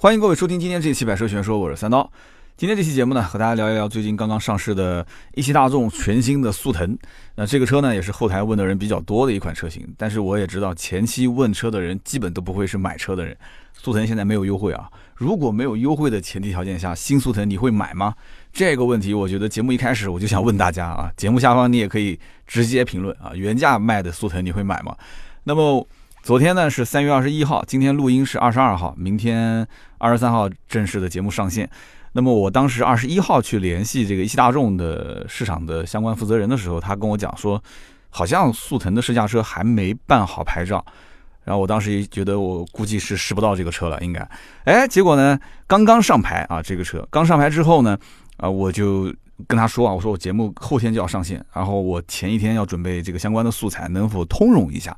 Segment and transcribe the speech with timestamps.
[0.00, 2.08] 欢迎各位收听今天这期《百车全说》，我是三刀。
[2.56, 6.96] 今天这期节目呢，和大家聊一聊最近刚刚上市的一汽大众全新的速腾。
[7.34, 9.84] 那这个车呢，也是后台问的人比较多的一款车型。
[9.96, 13.36] 但是我也知道，前期问车的人基本都不会是买车的人。
[13.72, 18.14] 速腾现在没有优惠啊，如果没有优惠的前提条件下，新速腾你会买吗？
[18.52, 24.96] 这个问题，我觉得节目一开始我就想问大家啊，节目下方你也可以直接评论啊，原价卖的速腾你会买吗？
[25.42, 25.84] 那么。
[26.22, 29.66] 昨天呢是三月二十一号，今天录音是二十二号，明天
[29.96, 31.68] 二十三号正式的节目上线。
[32.12, 37.62] 那么我当时二十一号去联系这个一汽大众的市场的相关负责人的时候，他跟我讲说，
[38.10, 40.84] 好像速腾的试驾车还没办好牌照。
[41.44, 44.28] 然后我当时也觉得我估计是试不到这个车了，应该。
[44.64, 47.96] 哎，结果呢刚刚上牌啊，这个车刚上牌之后呢，
[48.36, 49.04] 啊我就
[49.46, 54.94] 跟他说啊，我说我节目后天就要上线，然后我前一天要准备这个相关的素材，能否通融一下？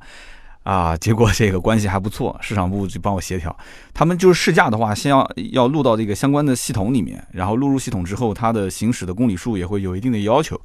[0.63, 3.55] 啊，结果这个关系还不错，市场部就帮我协调。
[3.93, 10.59] 他们就是试驾的话，先要要录到这个相关的系统里面，然后录入系统之后，它的行驶的公里数也会有一定的要求，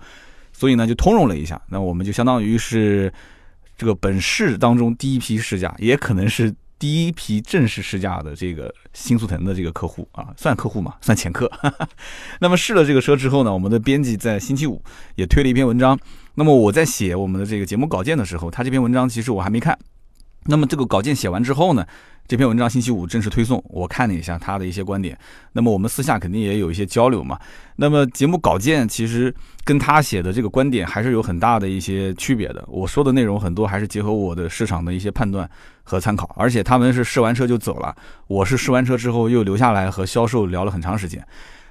[0.53, 1.61] 所以呢就通融了一下。
[1.69, 3.11] 那我们就相当于是
[3.79, 11.51] 这个本市当中第一批试驾，也可能是第一批正式试驾的这个新速腾的这个客户啊，算客户嘛，算前客。
[12.41, 14.83] 那么试了这个车之后呢，我们的编辑在星期五
[15.15, 15.99] 也推了一篇文章。
[16.39, 19.79] 那么我在写我们的这个节目稿件的时候，他这篇文章其实我还没看。
[20.47, 21.85] 那么这个稿件写完之后呢，
[22.27, 25.19] 这篇文章星期五正式推送，我看了一下他的一些观点。
[25.53, 27.39] 那么我们私下肯定也有一些交流嘛。
[27.77, 32.65] 那么节目稿件其实跟他写的这个观点还是有很大的一些区别的。
[32.69, 35.49] 我说的内容很多还是结合我的市场的一些判断
[35.83, 37.95] 和参考，而且他们是试完车就走了，
[38.27, 41.25] 我是试完车之后又留下来和销售聊了很长时间。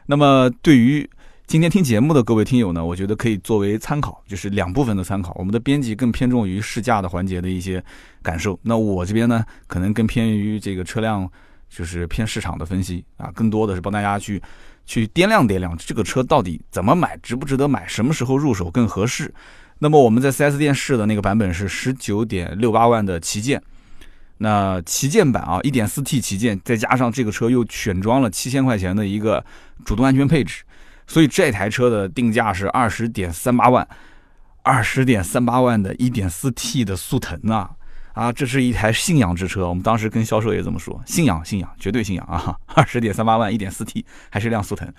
[0.07, 1.09] 那么对于
[1.47, 5.31] 今天听节目的各位听友呢，我觉得可以作为参考，就是两部分的参考。
[5.37, 7.81] 我们的编辑更偏重于试驾的环节的一些
[8.23, 11.29] 感受，那我这边呢，可能更偏于这个车辆，
[11.69, 14.41] 就是偏市场的分析啊，更多的是帮大家去
[14.87, 19.31] 去掂量掂量这个车到底怎么买，值不值得买，什么时候入手更合适。
[19.77, 23.61] 那么我们在 4S 店试的那个版本是十九点六八万的旗舰，
[24.39, 29.45] 那旗舰版啊，1.4T 旗舰，再加上这个车又选装了七千块钱的一个
[29.85, 30.63] 主动安全配置。
[31.07, 33.87] 所以这台车的定价是二十点三八万，
[34.63, 37.69] 二十点三八万的一点四 T 的速腾啊
[38.13, 39.67] 啊，这是一台信仰之车。
[39.67, 42.55] 我们当时跟销售也这么说，信仰信仰，绝对信仰啊！
[42.67, 44.91] 二十点三八万一点四 T 还是辆速腾。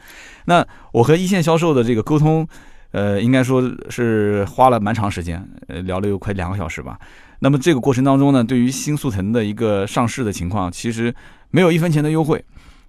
[0.45, 2.47] 那我和一线销售的这个沟通，
[2.91, 6.99] 呃，应该说是花了蛮长时间，呃，聊了有快两个小时吧。
[7.41, 11.15] 那么这个过程当中呢，对于新速腾的一个上市的情况，其实
[11.51, 12.45] 没有一分钱的优惠。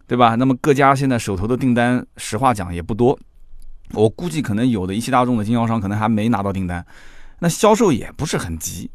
[0.07, 0.35] 对吧？
[0.35, 3.19] 那么各家现在手头的订单，实话讲也不多。
[3.91, 6.85] 我估计可能有的一汽大众的经销商可能还没拿到订单，
[7.39, 8.89] 那销售也不是很急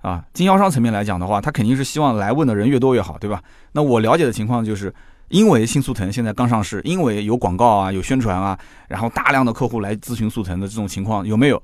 [0.00, 0.24] 啊。
[0.32, 3.42] 经销商层面来讲的话，他肯定是希望来问的人越多越好，对吧？
[3.72, 4.92] 那我了解的情况就是，
[5.28, 8.58] 因为新速腾现在刚上市，因为有广告啊，有宣传啊，
[8.88, 11.60] 然后大量的客户来咨询速腾的这种情况有没有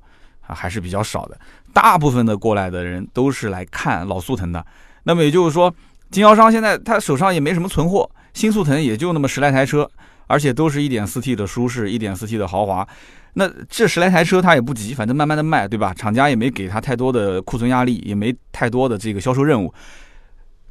[0.47, 0.55] 啊？
[0.55, 1.38] 还是比较少的。
[1.72, 4.65] 大部分的过来的人都是来看老速腾的。
[5.05, 5.72] 那么也就是说，
[6.11, 8.11] 经销商现在他手上也没什么存货。
[8.34, 9.90] 新速腾也就那么十来台车，
[10.26, 12.86] 而且都是一点四 T 的舒适，一点四 T 的豪华。
[13.36, 15.92] 那这十来台车他也不急，反正慢慢的卖，对吧？
[15.94, 19.72] 厂家也没给他太多的库存压力，也没太多的这个销售任务。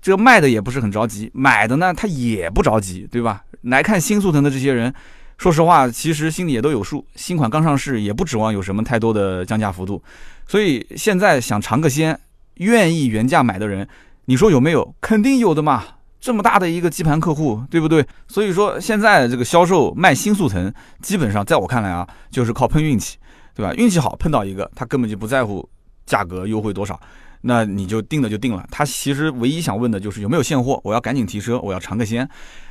[0.01, 3.44] 这卖的也不是很着急，买的呢他也不着急，对吧？
[3.63, 4.94] 来看新速腾的这些人，
[5.38, 7.06] 说实话，其实心里也都有数。
[7.16, 10.01] 新款刚上市，也不指望有什么太多的降价幅度。
[10.47, 12.19] 所以现在想尝个鲜，
[12.56, 13.88] 愿意原价买的人，
[14.25, 14.94] 你说有没有？
[15.00, 15.84] 肯定有的嘛。
[16.24, 18.08] 这么大的一个基盘客户，对不对？
[18.30, 23.18] 所以说现在这个销售卖新速腾，基本上在我看来啊，就是靠碰运气，
[23.54, 23.74] 对吧？
[23.74, 25.68] 运气好碰到一个，他根本就不在乎
[26.06, 26.98] 价格优惠多少，
[27.42, 28.66] 那你就定了就定了。
[28.72, 32.26] 他其实唯一想问的就是有没有现货，我要赶紧提车，我要尝个鲜。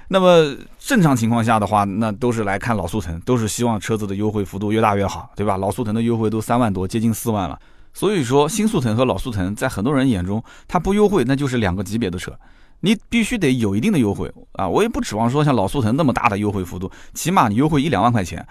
[0.09, 5.59] 那么正常情况下的话，那都是来看老速腾，都是希望车子的优惠幅度越大越好，对吧？
[5.59, 7.59] 老速腾的优惠都三万多，接近四万了。
[7.93, 12.33] 所以说新速腾和老速腾在很多人眼中，它不优惠那就是两个级别的车。
[12.83, 14.69] 你必须得有一定的优惠啊！
[14.69, 18.45] 我也不指望说像老速腾那么大的优惠幅度，起码你优惠一两万块钱，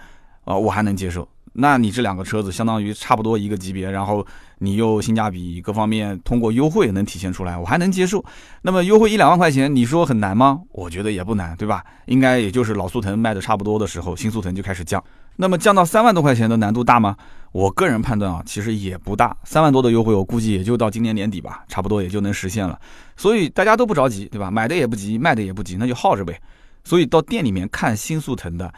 [0.44, 1.28] 啊，我还能接受。
[1.52, 4.26] 那你这两个车子相当于差不多一个级别，然后
[4.60, 8.24] 你又性价比各方面通过优惠能体现出来，我还能接受。
[8.62, 10.58] 那么优惠一两万块钱，你说很难吗？
[10.70, 11.84] 我觉得也不难，对吧？
[12.06, 15.04] 应该也就是老速腾卖的差不多的时候，新速腾就开始降。
[15.36, 17.14] 那么降到三万多块钱的难度大吗？
[17.52, 19.36] 我个人判断啊，其实也不大。
[19.44, 22.80] 三万多的优惠，我估计也就到今年年底吧，差不多也就能实现了。
[23.16, 24.50] 所以大家都不着急，对吧？
[24.50, 26.40] 买的也不急，卖的也不急，那就耗着呗。
[26.82, 28.72] 所以到店里面看新速腾的，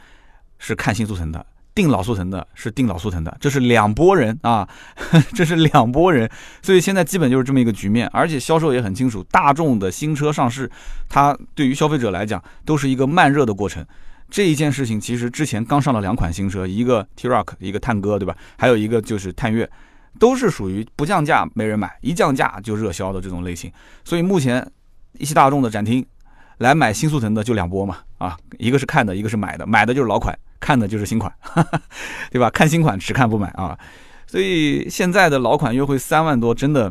[0.58, 1.40] 是看新速腾的；
[1.72, 4.68] 订老速腾的是订老速腾的，这是两拨人啊，
[5.32, 6.28] 这是两拨人，
[6.60, 10.70] 所以现在基本就是这么一个局面，而且销售也很清楚，大众的新车上市，
[11.08, 13.86] 它对于消费者来讲都是一个慢热的过程。
[14.30, 18.36] 这一件事情其实之前刚上了两款新车，一个 T-Roc，一个探歌，对吧？
[18.58, 19.68] 还有一个就是探岳，
[20.18, 23.72] 都是属于不降价没人买，一降价就热销的这种类型。
[24.04, 24.66] 所以目前
[25.18, 26.04] 一汽大众的展厅
[26.58, 30.36] 来买新速腾的就两波嘛，啊，一个是看的，一个是买的，买的就是老款。
[30.60, 31.78] 看的就是新款，哈 哈
[32.30, 32.48] 对吧？
[32.48, 33.78] 看新款只看不买啊，
[34.26, 36.90] 所以现在的老款优惠三万多，真的，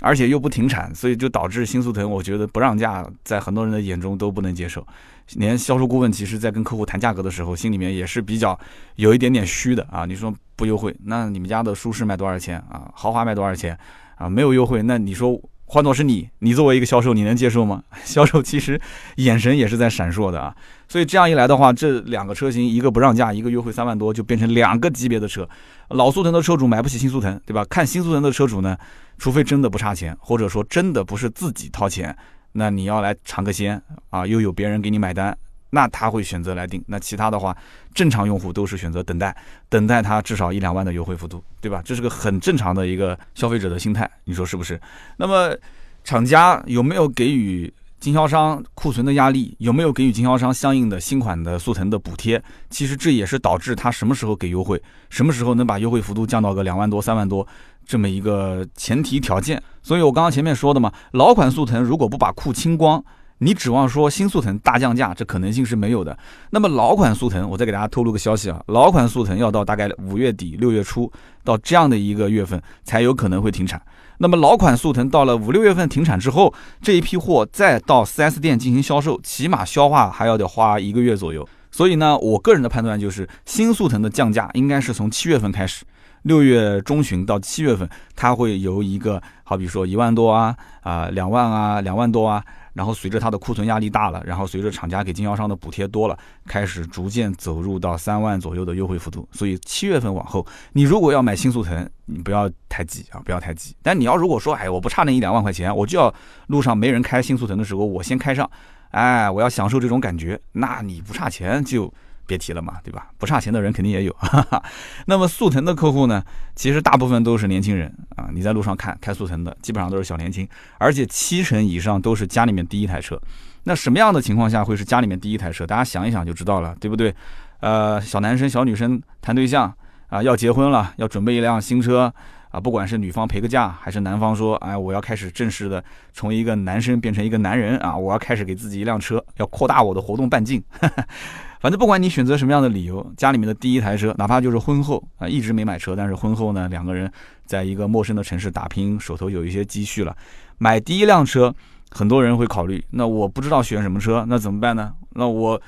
[0.00, 4.86] 而且又不停产，所以就导致新速腾，我觉得不让价，在很多人的眼中都不能接受。
[5.34, 8.58] 连销售顾问其实在跟客户谈价格的时候，心里面也是比较
[8.96, 10.04] 有一点点虚的啊。
[10.04, 12.90] 你说不优惠，那你们家的舒适卖多少钱啊？
[12.94, 13.78] 豪华卖多少钱
[14.16, 14.28] 啊？
[14.28, 15.40] 没有优惠，那你说？
[15.72, 17.82] 换作是你，你作为一个销售，你能接受吗？
[18.04, 18.78] 销售其实
[19.16, 20.54] 眼神也是在闪烁的啊，
[20.86, 25.48] 所以这样一来的话，这两个车型一个不让价，一个优惠三万多，就变成两个级别的车。
[25.88, 27.64] 老速腾的车主买不起新速腾，对吧？
[27.70, 28.76] 看新速腾的车主呢，
[29.16, 32.14] 除非真的不差钱，或者说真的不是自己掏钱，
[32.52, 35.34] 那你要来尝个鲜啊，又有别人给你买单。
[35.74, 37.56] 那他会选择来定，那其他的话，
[37.94, 39.34] 正常用户都是选择等待，
[39.70, 41.80] 等待他至少一两万的优惠幅度，对吧？
[41.82, 44.78] 这是个很正常的一个消费者的心态，你说是不是？
[45.16, 45.56] 那么，
[46.04, 49.56] 厂家有没有给予经销商库存的压力？
[49.60, 52.42] 有没有给予经销商相应的新款的速腾的补贴？
[52.68, 54.78] 其实这也是导致他什么时候给优惠，
[55.08, 57.48] 什么时候能把优惠幅度降到个两万多、三万多
[57.86, 59.62] 这么一个前提条件。
[59.82, 63.02] 所以我刚刚前面说的嘛，老款速腾如果不把库清光。
[63.42, 66.16] 你指望说新速腾大降价，这可能性是没有的。
[66.50, 71.10] 那么老款速腾，我再给大家透露个消息啊，老款速腾要到大概五月底六月初
[71.42, 73.82] 到这样的一个月份才有可能会停产。
[74.18, 81.46] 那么老款速腾到了五六月份停产之后，这一批货再到 4S 店进行销售，起码消化还要得花一个月左右。
[81.72, 85.84] 所以呢，我个人的判断就是，新速腾的降价应该是从七月份开始，
[86.22, 92.44] 六月中旬到七月份，它会由一个好比说一万多啊啊两万啊两万多啊。
[92.72, 99.28] 然后随着它的库存压力大了，然后随着厂家给经销商的补贴多了，开始逐渐走入到三万左右的优惠幅度。
[99.32, 103.74] 所以七月份往后，你如果要买新速腾，你不要太急啊，不要太急。
[103.82, 106.12] 但你要如果说，哎，我不差那一两万块钱，我就要
[106.46, 108.50] 路上没人开新速腾的时候，我先开上，
[108.90, 111.92] 哎，我要享受这种感觉，那你不差钱就。
[112.26, 113.08] 别提了嘛，对吧？
[113.18, 114.16] 不差钱的人肯定也有。
[115.06, 116.22] 那么速腾的客户呢？
[116.54, 118.28] 其实大部分都是年轻人啊。
[118.32, 120.48] 你在路上看开速腾的，基本上都是小年轻，
[120.78, 123.20] 而且七成以上都是家里面第一台车。
[123.64, 125.66] 那什么样的情况下会是家里面第一台车？
[125.66, 127.14] 大家想一想就知道了，对不对？
[127.60, 129.72] 呃，小男生、小女生谈对象
[130.08, 132.12] 啊，要结婚了，要准备一辆新车。
[132.50, 135.82] 啊，不管是女方陪个嫁，还是男方说，哎，我要开始正式的
[136.12, 140.62] 从一个男生变成一个男人啊，我要开始给自己一辆车，要扩大我的活动半径。
[141.62, 147.08] 反正不管你选择什么样的理由，家里面的第一台车，哪怕就是婚后啊一直没买车，但是婚后呢两个人
[147.46, 150.16] 在一个陌生的城市打拼，手头有一些积蓄了，
[150.58, 151.54] 买第一辆车，
[151.92, 154.92] 很多人会考虑，那我不知道选什么车，那怎么办呢？
[155.10, 155.62] 那我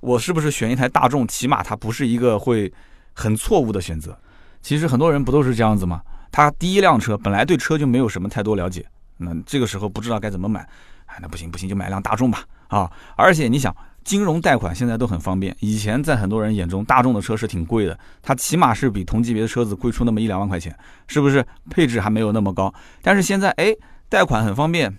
[0.00, 1.24] 我是不是选一台大众？
[1.28, 2.72] 起码它不是一个会
[3.12, 4.18] 很错误的选择。
[4.62, 6.02] 其实很多人不都是这样子吗？
[6.32, 8.84] 他第一辆车本来对车就没有什么太多了解，
[9.18, 10.68] 那这个时候不知道该怎么买，
[11.04, 12.90] 哎，那不行不行，就买辆大众吧啊！
[13.14, 13.72] 而且你想，
[14.06, 20.74] 金融贷款现在都很方便，以前在很多人眼中，大众的车是挺贵的，它起码是比同级别的车子贵出那么一两万块钱，
[21.08, 21.44] 是不是？
[21.68, 22.72] 配置还没有那么高，
[23.02, 23.74] 但是现在哎，
[24.08, 24.96] 贷款很方便，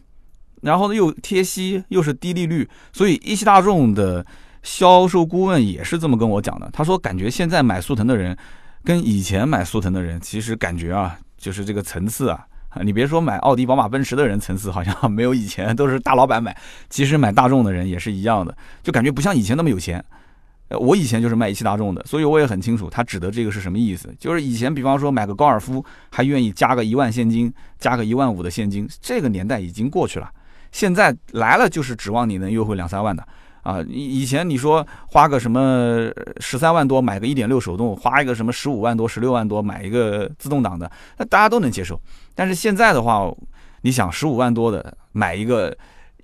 [0.61, 4.25] 然后呢又贴息，又是低利率，所以一汽大众的
[4.61, 8.37] 销售顾问也是这么跟我讲的，他说感觉现在买速腾的人
[8.83, 11.17] 跟以前买速腾的人，其实感觉啊。
[11.39, 12.47] 就是这个层次啊，
[12.83, 16.55] 你别说买奥迪、宝马、奔驰的人层次好像没有以前都是大老板买，
[16.89, 20.03] 其实买大众的人也是一样的，就感觉不像以前那么有钱。
[20.69, 24.13] 我以前就是卖一汽大众的，所以我也很清楚他指的这个是什么意思。
[24.19, 30.29] 就是以前比方说买个高尔夫还愿意加个一万现金，加个一万五的现金，这个年代已经过去了。
[30.73, 33.25] 现在来了就是指望你能优惠两三万的。
[33.67, 36.09] 啊，以以前你说花个什么
[36.39, 41.99] 十三万多买个一点六手动，花一个什么十五万多、十六万多买一个自动挡的，那大家都能接受。
[42.33, 43.29] 但是现在的话，
[43.81, 45.75] 你想十五万多的买一个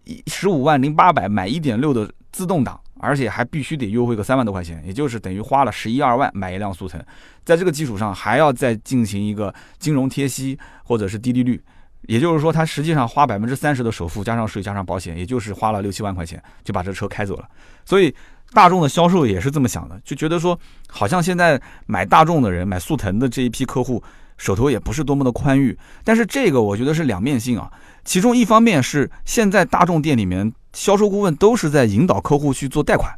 [0.06, 7.04] 一十五万零八百买一点六的自动挡，而且还必须得优惠个三万多块钱，也就是等于花了十一二万买一辆速腾，
[7.44, 11.62] 在这个基础上还要再进行一个金融贴息或者是低利率。
[12.08, 17.48] 也就是说，他实际上花百分之三十的首付，加上税，加上保险，也就是花了六七万块钱就把这车开走了。
[17.86, 18.14] 所以
[18.52, 24.04] 大众的销售也是这么想的，就觉得说，好像现在买大众的人，买速腾的这一批客户
[24.38, 25.78] 手头也不是多么的宽裕。
[26.04, 27.72] 但是这个我觉得是两面性啊。
[28.04, 33.10] 其中一方面是现在大众店里面销售顾问都是在引导客户去做贷款，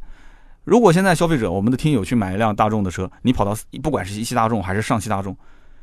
[0.63, 5.35] 如果现在消费者，我们的听友去买一辆大众的车，你跑到不管是一汽大众还是上汽大众，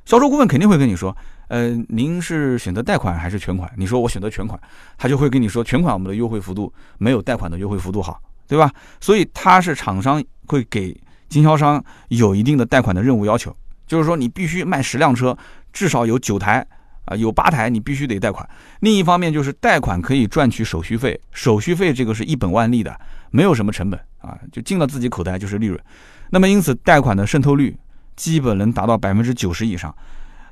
[0.05, 1.17] 销售顾问肯定会跟你说，
[1.49, 3.71] 呃，您是选择贷款还是全款？
[3.77, 4.61] 你说我选择全款，
[4.99, 8.71] 他就会跟你说，全款我们的优惠幅度没有贷款的优惠幅度好，对吧？
[9.01, 10.95] 所以他是厂商会给
[11.29, 13.55] 经销商有一定的贷款的任务要求，
[13.87, 15.37] 就是说你必须卖十辆车，
[15.73, 16.67] 至少有九台
[17.05, 18.49] 啊，有八台你必须得贷款。
[18.81, 22.99] 另一方面就是贷款可以赚取手续费，手续费这个是一本万利的。
[23.31, 25.81] 没有什么成本啊，就进了自己口袋就是利润。
[26.29, 27.75] 那么因此贷款的渗透率
[28.17, 29.95] 基本能达到百分之九十以上。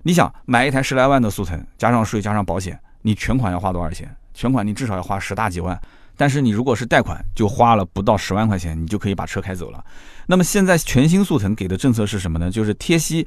[0.03, 4.15] 你想买一台十来万的速腾，加上税加上保险，你全款要花多少钱？
[4.33, 5.79] 全款你至少要花十大几万。
[6.17, 9.83] 但是你如果是贷款，就花了不到十万块钱，你就可以把车开走了。
[10.27, 12.51] 那么现在全新速腾给的政策是什么呢？
[12.51, 13.27] 就是贴息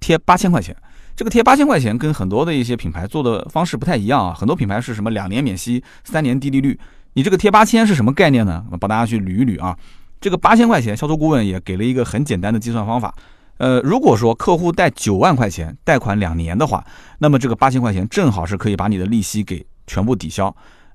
[0.00, 0.76] 贴八千块钱。
[1.14, 4.34] 这个贴八千块钱跟很多的一些品牌做的方式不太一样啊。
[4.34, 6.78] 很多品牌是什么两年免息、三年低利率。
[7.12, 8.64] 你这个贴八千是什么概念呢？
[8.70, 9.76] 我帮大家去捋一捋啊。
[10.20, 13.14] 这个八千块钱，销售顾问也给了一个很简单的计算方法。
[13.62, 16.84] 呃，如果说客户贷九万块钱，贷款两年的话，
[17.20, 20.52] 那么这个八千块钱正好是可以把你的利息给全部抵消。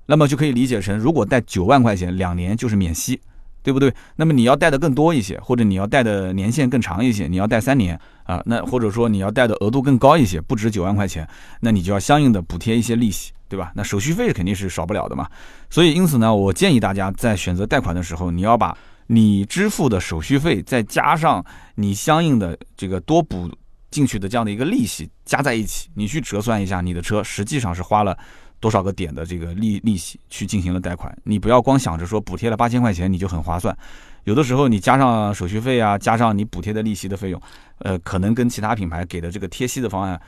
[0.07, 3.21] 那么就可以理解成，如果贷九万块钱两年就是免息，
[3.63, 3.93] 对不对？
[4.17, 11.25] 那么你要贷的更多一些，或者你要贷的年限更长一些，你要贷三年啊，那或者说你要贷的额度更高一些，不止九万块钱，
[11.61, 13.31] 那你就要相应的补贴一些利息。
[13.49, 13.71] 对吧？
[13.75, 15.25] 那手续费肯定是少不了的嘛。
[15.69, 18.77] 所以因此呢，我建议大家在选择贷款的时候，你要把
[19.07, 21.43] 你支付的手续费再加上
[21.75, 23.49] 你相应的这个多补
[23.89, 28.17] 进去的这样的一个利息加在一起，你去折算一下你的车实际上是花了
[28.59, 31.15] 多少个点的这个利利息去进行了贷款。
[31.23, 33.75] 你不要光想着说补贴了八千块钱你就很划算，
[34.25, 37.41] 有的时候你加上手续费啊，加上你补贴的利息的费用，
[37.79, 40.19] 呃，可能跟其他品牌给的这个贴息的方案。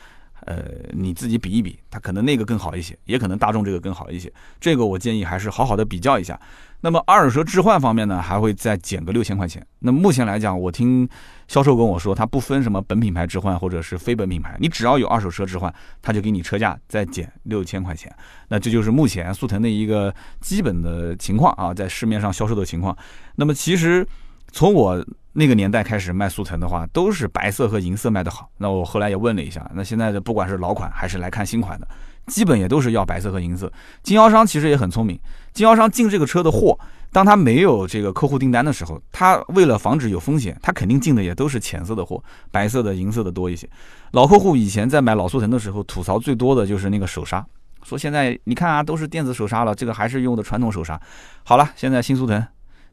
[0.46, 4.32] 呃，你自己比一比，它可能那个更好一些，也可能大众这个更好一些。
[4.60, 6.40] 这个我建议还是好好的比较一下。
[6.82, 9.66] 那么二手车置换方面呢，还会再减个六千块钱。
[9.80, 11.08] 那目前来讲，我听
[11.50, 18.10] 销售跟我说，他不分什么本品牌置换或者是非本品牌，你只要有二手车置换，他就给你车价再减六千块钱。
[18.48, 22.96] 那这就是目前速腾的一个基本的情况啊，在市面上销售的情况。
[23.36, 24.08] 那么其实
[24.52, 25.06] 从我。
[25.32, 28.50] 那个年代开始卖速腾的话，都是白色和银色卖的好。
[28.58, 31.88] 那我后来也问了一下，那现在的不管是老款还是来看新款的，
[32.26, 33.72] 基本也都是要白色和银色。
[34.02, 35.18] 经销商其实也很聪明，
[35.54, 36.78] 经销商进这个车的货，
[37.14, 43.70] 当他没有这个客户订单的时候，他为了防止有风险，他肯定进的也都是浅色的货，白色的、银色的多一些。
[44.12, 47.46] 老客户以前在买老速腾的时候，吐槽最多的就是那个手刹，
[47.84, 51.00] 说现在你看啊，都是电子手刹了，这个还是用的传统手刹。
[51.44, 52.44] 好了，现在新速腾。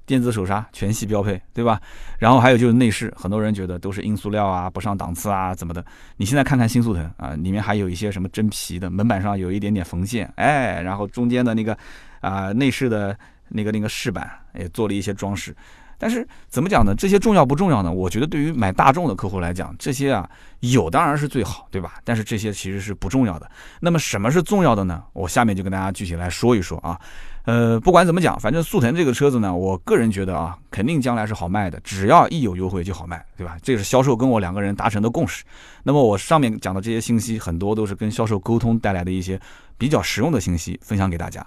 [0.06, 1.80] 电子手刹全系标配，对吧？
[2.18, 5.84] 然后还有就是内饰，很多人觉得都是硬塑料啊，不上档次啊，怎么的？
[6.16, 11.76] 你现在看看新速腾啊，里面还有一些什么真皮的，门板上有一点点缝线，哎，然后中间的那个
[12.20, 15.54] 啊内饰的那个那个饰板也做了一些装饰。
[15.98, 16.94] 但是怎么讲呢？
[16.94, 17.90] 这些重要不重要呢？
[17.90, 20.28] 我觉得对于买大众的客户来讲，这些啊
[20.60, 21.94] 有当然是最好，对吧？
[22.04, 23.50] 但是这些其实是不重要的。
[23.80, 25.02] 那么什么是重要的呢？
[25.14, 27.00] 我下面就跟大家具体来说一说啊。
[27.46, 33.56] 呃，不管怎么讲，反正速腾这个车子呢，我个人觉得啊，肯定将来是好卖的，只要一有优惠就好卖，对吧？
[33.62, 35.44] 这是销售跟我两个人达成的共识。
[35.84, 39.40] 那么我上面讲的这些信息，很多都是跟销售沟通带来的一些
[39.78, 41.46] 比较实用的信息，分享给大家。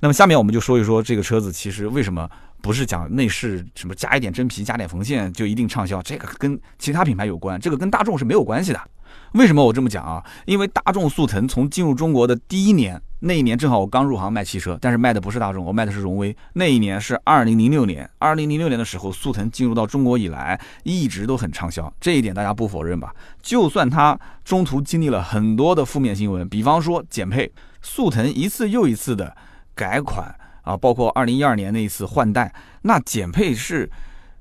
[0.00, 2.26] 那么下面我们就说一说这个车子，其实为什么
[2.62, 6.00] 不是讲内饰什么加一点真皮、加点缝线就一定畅销？
[6.00, 8.80] 这个跟其他品牌有关，这个跟大众是没有关系的。
[9.32, 10.24] 为什么我这么讲啊？
[10.46, 16.36] 因为大众速腾从进入中国的第一年，那一年正好我刚入行卖汽车，但是卖的不是大众，我卖的是荣威。
[16.52, 23.12] 那一年是二零零六年，二零零六年的时候，速腾进入到中国以来，一直都很畅销，这一点大家不否认吧？
[23.42, 27.50] 就算它中途经历了很多的负面新闻，比方说减配，
[27.82, 29.36] 速腾一次又一次的
[29.74, 33.90] 改款啊，包括二零一二年那一次换代，那减配是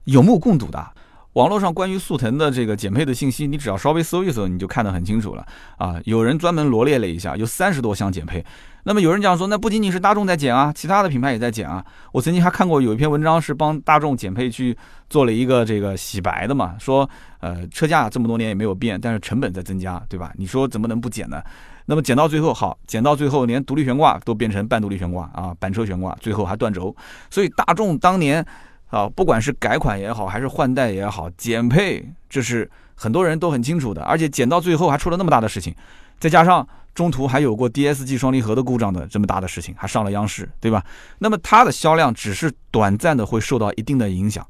[0.04, 0.92] 有目共睹的。
[1.34, 5.44] 网络上关于速腾的这个减配的信息，你只要稍微搜一搜，你就看得很清楚了
[5.78, 5.96] 啊！
[6.06, 8.46] 有人专门罗列了一下，有三十多项减配。
[8.84, 11.84] 那么有人讲说，那不仅仅是大众在减啊，其他的品牌也在减啊。
[12.12, 14.78] 我曾经还看过有一篇文章是帮大众减配去
[15.10, 17.10] 做了一个这个洗白的嘛，说
[17.40, 20.32] 呃车价这么多年也没有变，但是成本在增加，对吧？
[20.36, 21.42] 你说怎么能不减呢？
[21.86, 26.96] 那么减到最后好，减到最后连独立悬挂都变成半独立悬挂啊，板车悬挂，最后还断轴。
[27.32, 28.46] 所以大众当年。
[28.94, 35.74] 啊，不管是改款也好，还是换代也好，减配这是很多人都很清楚的，而且减到最后还出了那么大的事情，
[36.20, 40.86] 再加上中途还有过 DSG 双离合的故障的这么大的事情，还上了央视，对吧？
[41.18, 44.48] 那么它的销量只是短暂的会受到一定的影响，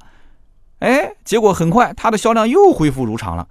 [0.80, 3.48] 哎，结果很快它的销量又恢复如常了，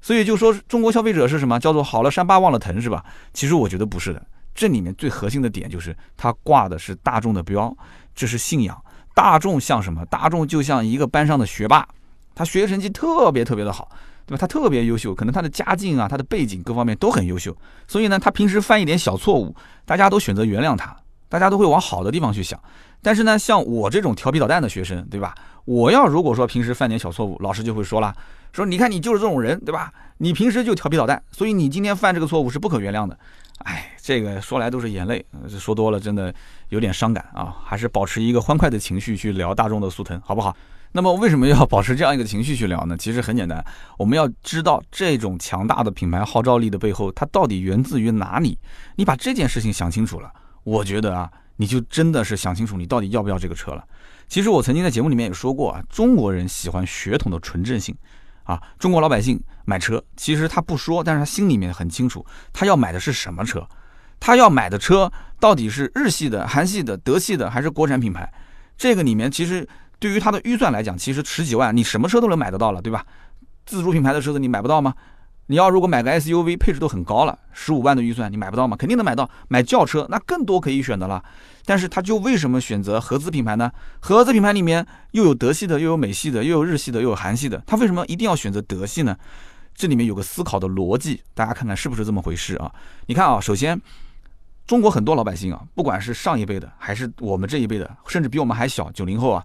[0.00, 3.04] 所以就说中国消费者是什么叫做好了伤疤忘了疼是吧？
[3.32, 4.24] 其实我觉得不是的，
[4.54, 7.76] 这里面最核心的点就是它挂的是大众的标，
[8.14, 8.80] 这是信仰。
[9.16, 10.04] 大众像什么？
[10.10, 11.88] 大众就像一个班上的学霸，
[12.34, 13.88] 他学习成绩特别特别的好，
[14.26, 14.38] 对吧？
[14.38, 17.56] 他特别优秀，可能他的家境啊、他的背景各方面都很优秀，
[17.88, 19.56] 所以呢，他平时犯一点小错误，
[19.86, 20.94] 大家都选择原谅他，
[21.28, 22.60] 大家都会往好的地方去想。
[23.02, 25.34] 但是呢，像我这种调皮捣蛋的学生，对吧？
[25.64, 28.14] 我要如果说平时犯点小错误，老师就会说了，
[28.52, 29.92] 说你看你就是这种人，对吧？
[30.18, 33.18] 你平时就调皮捣蛋，所以你今天犯这个错误是不可原谅的。
[33.58, 35.24] 哎，这个说来都是眼泪，
[35.58, 36.32] 说多了真的
[36.68, 37.56] 有点伤感啊。
[37.64, 40.56] 还是保持一个欢快的情绪去聊大众的速腾，好不好？
[40.92, 42.96] 那么为什么要保持这样一个情绪去聊呢？
[42.96, 43.64] 其实很简单，
[43.98, 48.58] 我们要知道这种强大的品牌号召力的背后，它到底源自于哪里？
[48.96, 50.32] 你把这件事情想清楚了，
[50.66, 51.30] 我觉得啊。
[51.58, 53.82] 你就真的是想清楚你到底要不要这个车了。
[54.28, 57.96] 其实我曾经在节目里面也说过啊，中国人喜欢血统的纯正性
[58.42, 58.62] 啊。
[58.78, 63.66] 中国老百姓买车，其实他不说，但是他心里面很清楚，他要买的是什么车，
[64.20, 68.30] 他要买的车到底是日系的、韩系的、德系的还是国产品牌。
[68.76, 69.66] 这个里面其实
[69.98, 73.02] 对于他的预算来讲，其实十几万你什么车都能买得到了，对吧？
[73.64, 74.92] 自主品牌的车子你买不到吗？
[75.48, 78.76] 你要如果买个 SUV，配置都很高了，十五万的预算你买不到吗？
[78.76, 79.30] 肯定能买到。
[79.48, 81.22] 买轿车那更多可以选的了。
[81.64, 83.70] 但是他就为什么选择合资品牌呢？
[84.00, 87.62] 合资品牌里面又有德系的，又有美系的，又有日系的，又有韩系的。
[87.66, 89.16] 他为什么一定要选择德系呢？
[89.74, 92.72] 这里面有个思考的逻辑，大家看看是不是这么回事啊？
[93.06, 93.80] 你看啊，首先，
[94.66, 99.44] 中国很多老百姓啊，不管是上一辈的，还是我们这一辈的，甚至比我们还小九零后啊，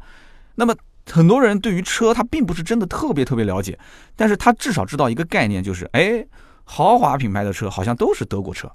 [0.56, 0.76] 那么。
[1.12, 3.78] 很多人对于车，他并不是真的特别特别了解，
[4.16, 6.26] 但是他至少知道一个概念，就是哎，
[6.64, 8.72] 豪华品牌的车好像都是德国车。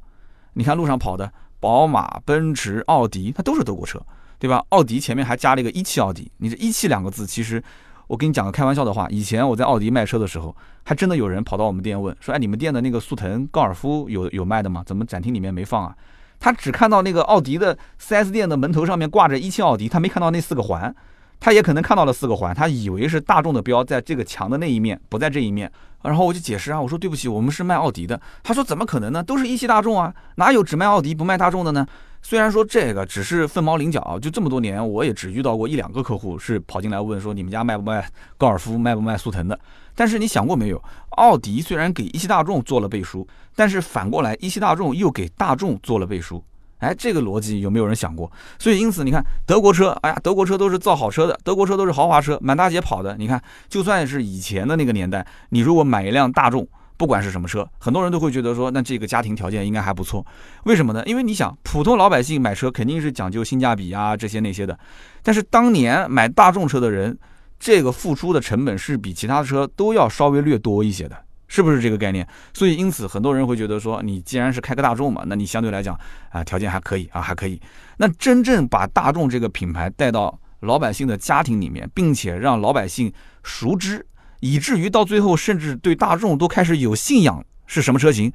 [0.53, 4.01] 你看路上跑的宝马、奔驰、奥迪，它都是德国车，
[4.39, 4.65] 对吧？
[4.69, 6.31] 奥迪前面还加了一个一汽奥迪。
[6.39, 7.63] 你这一汽两个字，其实
[8.07, 14.83] 我跟你讲个开玩笑的话，以前我在奥迪卖车的时候，还真的有人跑到我们店问说，哎，你们店的那个速腾、高尔夫有有卖的吗？
[14.87, 15.97] 怎么展厅里面没放啊？
[16.39, 20.95] 他只看到那个奥迪的 4S 店的门头上面挂着一汽奥迪，他没看到那四个环。
[21.39, 25.71] 他也可能看到了四个环，他以为是大众的标在这个墙的那一面，不在这一面。
[26.03, 28.21] 然后我就解释啊，我说对不起，我们是卖奥迪的。
[28.43, 29.23] 他说怎么可能呢？
[29.23, 31.87] 都是一汽大众啊，哪有只卖奥迪不卖大众的呢？
[32.23, 39.59] 虽然说这个只是凤毛麟角，就这么多年，我也只遇到过一两个客户是跑进来问说你们家卖不卖高尔夫，卖不卖速腾的。
[39.95, 46.43] 但是你想过没有，奥迪虽然给一汽大众做了背书，但是反过来一汽大众又给大众做了背书。
[46.79, 48.31] 哎，这个逻辑有没有人想过？
[48.59, 53.17] 所以因此你看，德国车，哎呀，德国车都是造好车的，德国车都是豪华车，满大街跑的。
[53.17, 60.25] 你看，就算是以前的那个年代，你如果买一辆大众，不管是什么车，很多人都会觉得说，那这个家庭条件应该还不错。
[60.65, 61.03] 为什么呢？
[61.07, 64.79] 因为你想，普通老百姓买车肯定是讲究性价比啊，这些那些的。
[65.23, 67.17] 但是当年买大众车的人，
[67.59, 71.17] 这个付出的成本是比其他车都要稍微略多一些的。
[71.49, 72.27] 是不是这个概念？
[72.53, 75.99] 所以因此很多人会觉得说，你既然是开个大众嘛，那你相对来讲
[76.31, 77.61] 啊条件还可以啊还可以。
[77.99, 84.05] 那真正把大众这个品牌带到老百姓的家庭里面，并且让老百姓熟知，
[84.41, 88.33] 以至于到最后甚至对大众都开始有信仰，是什么车型？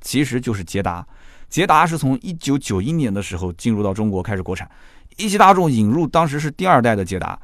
[0.00, 1.06] 其实就是捷达。
[1.48, 4.70] 捷达是从一九九一年的时候进入到中国开始国产，
[5.16, 7.38] 一汽大众引入当时是第二代的捷达，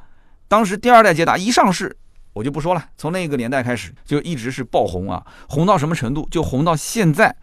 [0.49, 1.95] 当时第二代捷达一上市。
[2.37, 6.29] 我就不说了，从那个年代开始就一直是爆红啊，红到什么程度？
[6.31, 7.35] 就红到现在，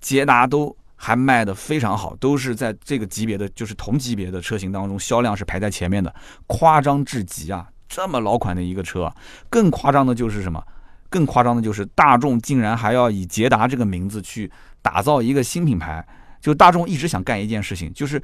[0.00, 6.12] 捷达都还卖的非常好，都是在这个级别的，就是同级别的车型当中销量是排在前面的，
[6.48, 7.68] 夸张至极啊！
[7.88, 9.08] 这么老款的一个车，
[9.48, 10.60] 更夸张的就是什么？
[11.08, 14.50] 更夸张的就是大众竟然还要以捷达这个名字去
[14.82, 16.04] 打造一个新品牌，
[16.40, 18.20] 就大众一直想干一件事情，就是。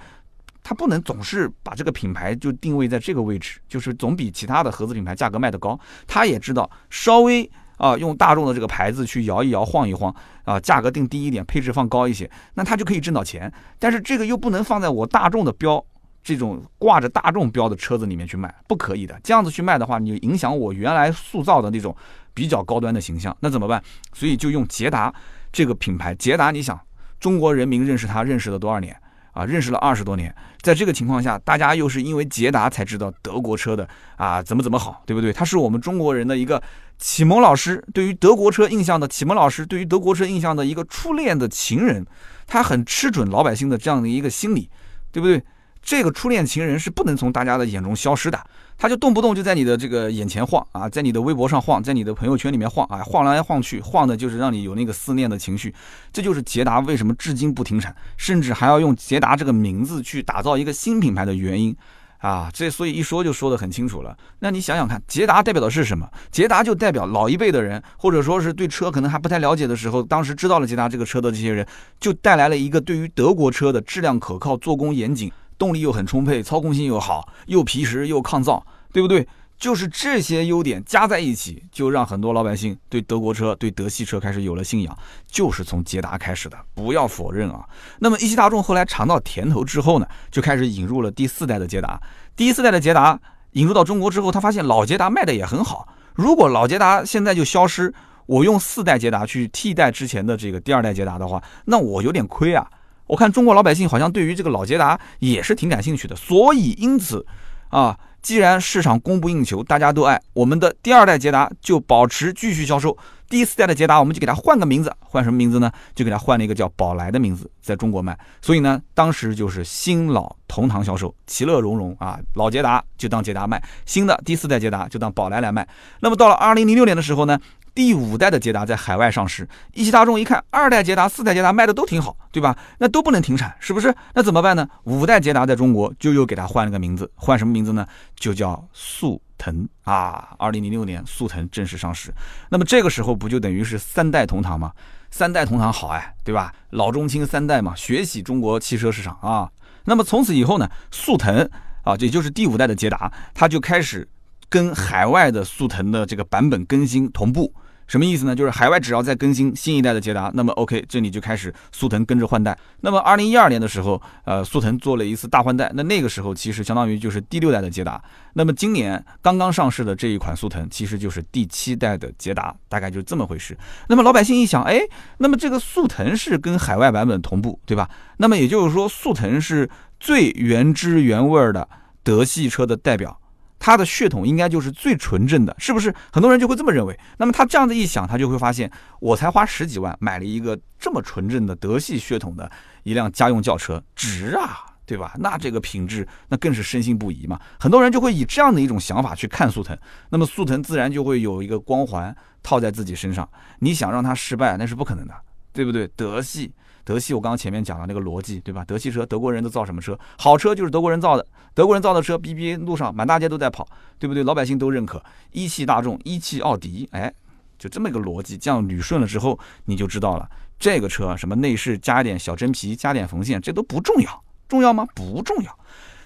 [0.62, 5.78] 它不能总是把这个品牌就定位在这个位置，就是总比其他的合资品牌价格卖得高。
[6.06, 13.52] 他也知道稍微啊用大众的这个牌子去摇一摇、晃一晃啊，价格定低一点，配置放高一些，那他就可以挣到钱。
[13.78, 15.82] 但是这个又不能放在我大众的标
[16.22, 19.18] 这种挂着大众标的车子里面去卖，不可以的。
[19.24, 21.96] 这样子去卖的话，你影响我原来塑造的那种
[22.34, 23.82] 比较高端的形象，那怎么办？
[24.12, 25.12] 所以就用捷达
[25.50, 26.14] 这个品牌。
[26.14, 26.78] 捷达，你想
[27.18, 28.94] 中国人民认识它认识了多少年？
[29.32, 35.32] 啊，认识了二十多年，在这个情况下，大家又是因为捷达才知道德国车的啊，怎么怎么好，对不对？
[35.32, 36.62] 他是我们中国人的一个
[36.98, 42.06] 启蒙老师，对于德国车印象的启蒙老师，对于德国车印象的一个初恋的情人，
[42.46, 44.68] 他很吃准老百姓的这样的一个心理，
[45.12, 45.42] 对不对？
[45.82, 48.38] 这个初恋情人是不能从大家的眼中消失的，
[48.76, 55.74] 他就动不动就在你的这个眼前晃啊，在你的微博上晃，在你的朋友圈里面晃啊，晃来晃去，晃的就是让你有那个思念的情绪。
[56.12, 61.74] 这就是捷达为什么至今不停产，甚至还要用捷达这个名字去打造一个新品牌的原因
[62.18, 62.50] 啊。
[62.52, 64.16] 这所以一说就说得很清楚了。
[64.38, 66.08] 那你想想看，捷达代表的是什么？
[66.30, 71.66] 捷达就代表老一辈的人，或者说是对车可能还不太了解的时候，当时知道了捷达这个车的这些人，
[71.98, 75.32] 就带来了一个对于德国车的质量可靠、做工严谨。
[75.60, 79.28] 动力又很充沛，操控性又好，又皮实又抗造，对不对？
[79.58, 84.98] 就是这些优点加在一起，就让很多老百姓对德国车、对德系车开始有了信仰，
[85.30, 86.56] 就是从捷达开始的。
[86.72, 87.68] 不要否认啊。
[87.98, 92.00] 那么一汽大众后来尝到甜头之后呢，就开始引入了第四代的捷达。
[92.34, 93.20] 第四代的捷达
[93.52, 95.86] 引入到中国之后，他发现老捷达卖的也很好。
[96.14, 97.92] 如果老捷达现在就消失，
[98.24, 102.66] 我用四代捷达去替代之前的这个第二代捷达的话，那我有点亏啊。
[103.10, 107.26] 我看中国老百姓好像对于这个老捷达也是挺感兴趣的，所以因此
[107.68, 107.98] 啊。
[108.22, 112.94] 既然市场供不应求，大家都爱我们的第二代捷达，就保持继续销售。
[113.30, 115.72] 第四代的捷达，我们就给它换个名字，换什么名字呢？
[115.94, 118.14] 就给它换了一个叫宝来的名字，在中国卖。
[118.42, 122.20] 所以呢，当时就是新老同堂销售，其乐融融啊。
[122.34, 125.66] 老捷达就当捷达卖，新的第四代捷达就当宝来来卖。
[126.00, 127.40] 那么到了二零零六年的时候呢？
[127.74, 132.56] 第五代的捷达在海外上市，一汽大众一看，二代捷达、四代捷达卖的都挺好，对吧？
[132.78, 133.94] 那都不能停产，是不是？
[134.14, 134.68] 那怎么办呢？
[134.84, 137.86] 五代捷达在中国就又给它换了个名字，换什么名字呢？
[138.16, 140.34] 就叫速腾啊！
[140.38, 142.12] 二零零六年，速腾正式上市。
[142.48, 144.72] 那么这个时候不就等于是三代同堂吗？
[145.10, 146.52] 三代同堂好哎，对吧？
[146.70, 149.50] 老中青三代嘛，学习中国汽车市场啊。
[149.84, 151.48] 那么从此以后呢，速腾
[151.84, 154.08] 啊，也就是第五代的捷达，它就开始。
[154.52, 157.54] 跟海外的速腾的这个版本更新同步，
[157.90, 158.36] 什么意思呢？
[158.36, 162.56] 就是海外只要再更新新一代的捷达，那么 OK，这里就开始速腾跟着换代。
[162.82, 168.00] 那么二零一二年的时候，呃，速腾做了一次大换代，那那个时候其实相当于就是第六代的捷达。
[168.34, 173.58] 那么今年刚刚上市的这一款速腾，其实就是第七代的捷达，大概就这么回事。
[173.88, 174.78] 那么老百姓一想，哎，
[175.18, 177.90] 那么这个速腾是跟海外版本同步，对吧？
[178.18, 181.68] 那么也就是说，速腾是最原汁原味的
[182.04, 183.19] 德系车的代表。
[183.60, 185.94] 它的血统应该就是最纯正的，是不是？
[186.10, 186.98] 很多人就会这么认为。
[187.18, 188.68] 那么他这样子一想，他就会发现，
[189.00, 192.50] 我才花十几万买了一个这么纯正的德系血统的
[192.84, 195.12] 一辆家用轿车，值啊，对吧？
[195.20, 197.38] 那这个品质，那更是深信不疑嘛。
[197.60, 203.28] 很多人就会以这样的一种想法去看速腾，那么速腾自然就会有一个光环套在自己身上。
[203.58, 205.14] 你想让它失败，那是不可能的，
[205.52, 205.86] 对不对？
[205.88, 206.50] 德系。
[206.90, 208.64] 德系，我刚刚前面讲的那个逻辑，对吧？
[208.64, 209.96] 德系车，德国人都造什么车？
[210.18, 211.24] 好车就是德国人造的，
[211.54, 213.64] 德国人造的车，BBA 路上满大街都在跑，
[213.96, 214.24] 对不对？
[214.24, 215.00] 老百姓都认可。
[215.30, 217.14] 一汽大众、一汽奥迪，哎，
[217.60, 224.84] 就这么一个逻辑，这样捋顺了之后，你就知道了，这个车什么内饰加一点小真皮，加点缝线，这都不重要，重要吗？
[224.92, 225.58] 不重要。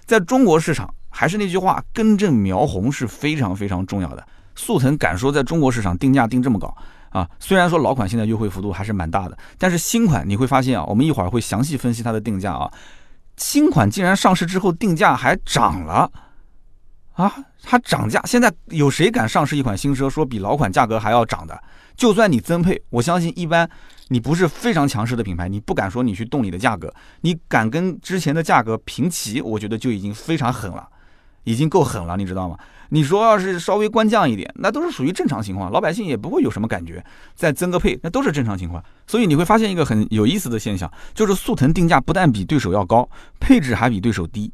[0.05, 4.23] 在中国市场，还是那句话，根正苗红是非常非常重要的。
[4.55, 6.77] 速腾敢说在中国市场定价定这么高？
[7.14, 12.68] 啊，虽然说老款现在优惠幅度还是蛮大的，但是新款你会发现啊，我们一会儿会详细分析它的定价啊。
[13.37, 16.11] 新款竟然上市之后定价还涨了
[17.12, 18.20] 啊，它涨价。
[18.24, 21.57] 现在有谁敢上市一款新车说比老款价格还要涨的？
[21.96, 23.70] 就算你增配，我相信一般
[24.09, 30.88] 你不是非常强势的品牌，你不敢说你去动你的价格，你敢跟之前的价格平齐，我觉得就已经非常狠了，
[31.44, 32.59] 已经够狠了，你知道吗？
[32.90, 37.05] 你说要是稍微官降一点，那都是属于正常情况，老百姓也不会有什么感觉。
[37.35, 38.83] 再增个配，那都是正常情况。
[39.07, 43.09] 所以你会发现一个很有意思的现象，就是速腾定价不但比对手要高，
[43.40, 44.53] 配置还比对手低。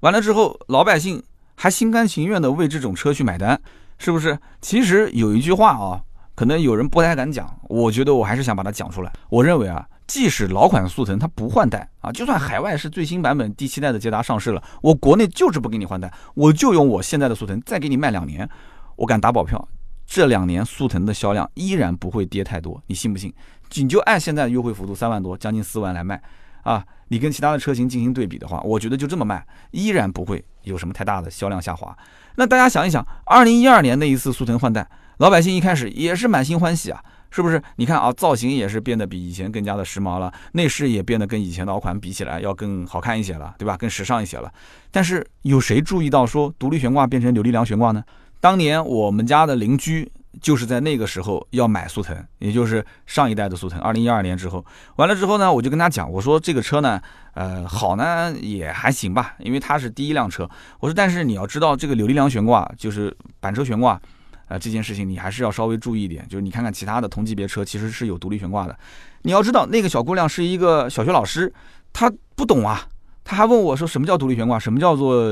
[0.00, 1.22] 完了之后，老百姓
[1.54, 3.60] 还心甘情愿的为这种车去买单，
[3.98, 4.38] 是不是？
[4.60, 6.00] 其实有一句话啊，
[6.34, 9.12] 可能有人不太敢讲，我觉得我还是想把它讲出来。
[9.28, 9.86] 我认为啊。
[10.06, 18.48] 即使老款速腾它不换代啊，就算海外是最新版本第七代的捷达上市了，我国内就是不给你换代，我就用我现在的速腾再给你卖两年，
[18.96, 19.66] 我敢打保票，
[20.06, 23.32] 这两年速腾的销量依然不会跌太多，你信不信？
[23.76, 26.22] 你就按现在优惠幅度三万多，将近四万来卖
[26.62, 31.96] 啊，你跟其他的车型进行对比的话，我觉得就这么卖，依然不会有什么太大的销量下滑。
[32.36, 34.86] 那大家想一想，二零一二年那一次速腾换代，
[35.16, 37.02] 老百姓一开始也是满心欢喜啊。
[37.34, 37.60] 是不是？
[37.74, 43.76] 你看啊，造型也是变得比以前更加的时髦了，内饰也变得跟以前老款比起来要更好看一些了，对吧？
[43.76, 44.48] 更时尚一些了。
[44.92, 48.04] 但是有谁注意到说独立悬挂变成扭力梁悬挂呢？
[48.38, 50.08] 当年我们家的邻居
[50.40, 57.02] 就是在那个时候要买速腾，也就是上一代的速腾，二零一二年之后，完了之后呢，我就跟他讲，我说这个车呢，
[57.34, 60.48] 呃，好呢也还行吧，因为它是第一辆车。
[60.78, 64.00] 我说，但是你要知道这个扭力梁悬挂就是板车悬挂。
[64.48, 68.78] 呃，这件事情你还是要稍微注意一点，就是你看看其他的同级别车其实是有独立悬挂的。
[69.22, 71.52] 你要知道，那个小姑娘是一个小学老师，
[71.92, 72.86] 她不懂啊，
[73.24, 75.24] 她还问我说什么叫独立悬挂，什么叫做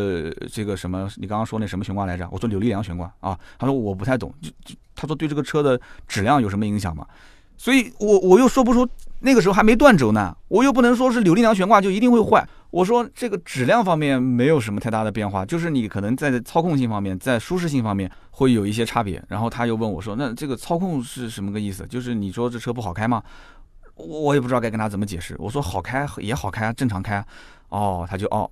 [0.51, 1.09] 这个什么？
[1.17, 2.27] 你刚刚说那什么悬挂来着？
[2.33, 3.39] 我说扭力梁悬挂啊。
[3.59, 7.07] 她说我不太懂，就就她说对这个车的质量有什么影响吗？
[7.57, 8.89] 所以我我又说不出，
[9.21, 12.47] 那个时候还没断轴呢，我又不能说是扭力梁悬挂就一定会坏。
[12.71, 19.23] 我说这个质量方面没有什么太大的变化，就是你可能在操控性方面，在舒适性方面会有一些差别。
[19.29, 21.87] 然后他又问我说：“那这个操控是什么个意思？
[21.87, 23.23] 就是你说这车不好开吗？”
[23.95, 25.37] 我也不知道该跟他怎么解释。
[25.39, 27.23] 我说：“好开也好开，正常开。”
[27.69, 28.51] 哦，他就哦，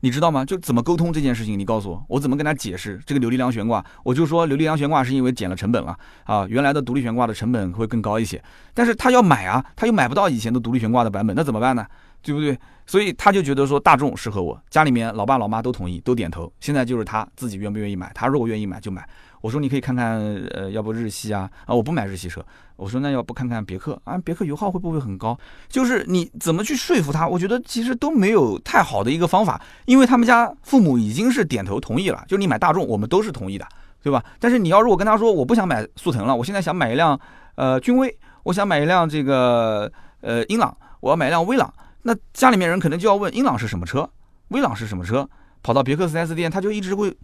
[0.00, 0.44] 你知道吗？
[0.44, 3.84] 就怎么沟通这件事情，你告诉我，我怎么跟他解释这个扭力梁悬挂？
[4.02, 11.86] 我就说扭力梁悬挂是因为减了成本了啊，原来的独立悬挂的成本会更高一些，但是他要买啊，他又买不到以前的独立悬挂的版本，那怎么办呢？
[12.22, 12.58] 对不对？
[12.86, 16.50] 所以他就觉得说大众适合我，家里面老爸老妈都同意，都点头。
[16.58, 19.06] 现在就是他自己愿不愿意买，他如果愿意买就买。
[19.44, 20.18] 我说你可以看看，
[20.52, 21.50] 呃，要不日系啊？
[21.66, 22.42] 啊，我不买日系车。
[22.76, 24.16] 我说那要不看看别克啊？
[24.16, 25.38] 别克油耗会不会很高？
[25.68, 27.28] 就是你怎么去说服他？
[27.28, 33.68] 我觉得其实都没有太好的一个方法，因为他们家父母已经是点头同意了，就你买大众，我们都是同意的，
[34.02, 34.24] 对吧？
[34.40, 37.20] 但是你要如果跟他说我不想买速腾了，我现在想买一辆
[37.56, 41.70] 呃君威，我想买一辆这个呃英朗，我要买一辆威朗，
[42.04, 44.08] 那家里面人可能就要问英朗是什么车，
[44.48, 45.28] 威朗是什么车？
[45.62, 47.14] 跑到别克 4S 店，他就一直会。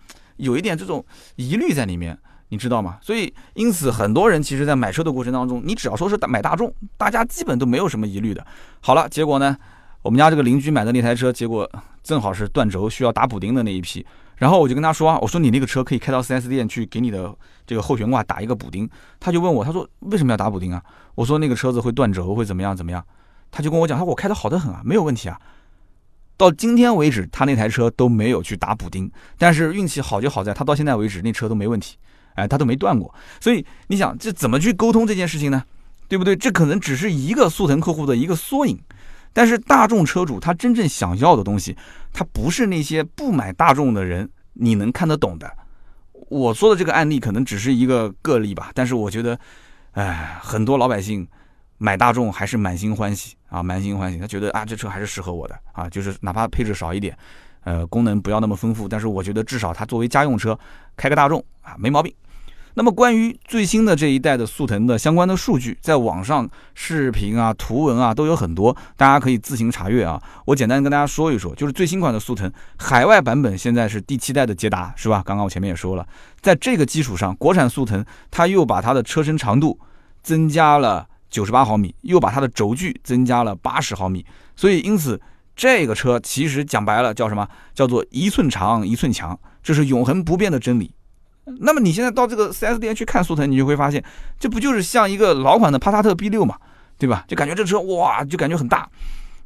[0.40, 1.04] 有一点这种
[1.36, 2.98] 疑虑在里面，你知道吗？
[3.00, 8.44] 所以因此很多人其实，在买车的过程当中，你只要说是买大众，大家基本都没有什么疑虑的。
[8.80, 9.56] 好了，结果呢，
[10.02, 11.70] 我们家这个邻居买的那台车，结果
[12.02, 14.04] 正好是断轴需要打补丁的那一批。
[14.36, 17.30] 然后我就跟他说，我说你那个车可以开到 4S 店去给你的
[17.66, 18.88] 这个后悬挂打一个补丁。
[19.20, 20.82] 他就问我，他说为什么要打补丁啊？
[21.14, 23.04] 我说那个车子会断轴，会怎么样怎么样？
[23.50, 25.38] 他就跟我讲，他说我开的好的很啊，没有问题啊。
[26.40, 31.98] 到今天为止，他那台车都没有去打补丁，但是运气好就好在他到现在为止那车都没问题，
[32.34, 33.14] 哎，他都没断过。
[33.38, 35.62] 所以你想这怎么去沟通这件事情呢？
[36.08, 36.34] 对不对？
[36.34, 38.80] 这可能只是一个速腾客户的一个缩影，
[39.34, 41.76] 但是大众车主他真正想要的东西，
[42.10, 45.52] 他不是那些不买大众的人你能看得懂的。
[46.30, 49.38] 我说的这个案例可能只是一个个例吧，但是我觉得，
[49.90, 51.28] 哎，很多老百姓。
[51.82, 57.16] 买大众还是满心欢喜啊，满心欢喜，他觉得啊，这车还是适合我的啊，就是哪怕配置少一点，
[57.64, 60.56] 呃，功能不要那么丰富，但是我觉得至少它作为家用车，
[60.94, 62.14] 开个大众啊，没毛病。
[62.74, 70.22] 那么关于最新的这一代的速腾的相关的数据，在网上视频啊、图文啊都有很多，大家可以自行查阅啊。
[70.44, 75.22] 我简单跟大家说一说，就是最新款的速腾海外版本现在是第七代的捷达，是吧？
[75.24, 76.06] 刚刚我前面也说了，
[76.42, 79.80] 在这个基础上，国产速腾它又把它的车身长度
[80.22, 81.08] 增加了。
[81.30, 85.20] 九十八毫米，又把它的轴距增加了八十毫米，所以因此
[85.54, 87.46] 这个车其实讲白了叫什么？
[87.72, 90.92] 叫做一寸长一寸强，这是永恒不变的真理。
[91.60, 94.04] 那么你现在到这个 4S 店去看速腾，你就会发现，
[94.38, 96.56] 这不就是像一个老款的帕萨特 B 六嘛，
[96.98, 97.24] 对吧？
[97.26, 98.88] 就感觉这车哇，就感觉很大。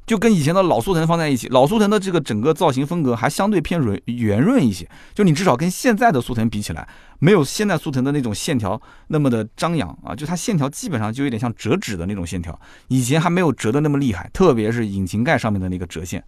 [0.06, 4.88] 就跟以前的老速腾放在一起，老速腾的这个整个造型风格还相对偏润圆润一些。
[5.14, 6.86] 就你至少跟现在的速腾比起来，
[7.18, 16.22] 没有现在速腾的那种线条那么的张扬啊，就它线条基本上就有点像折纸的那种线条，以前还没有折的那么厉害，特别是引擎盖上面的那个折线。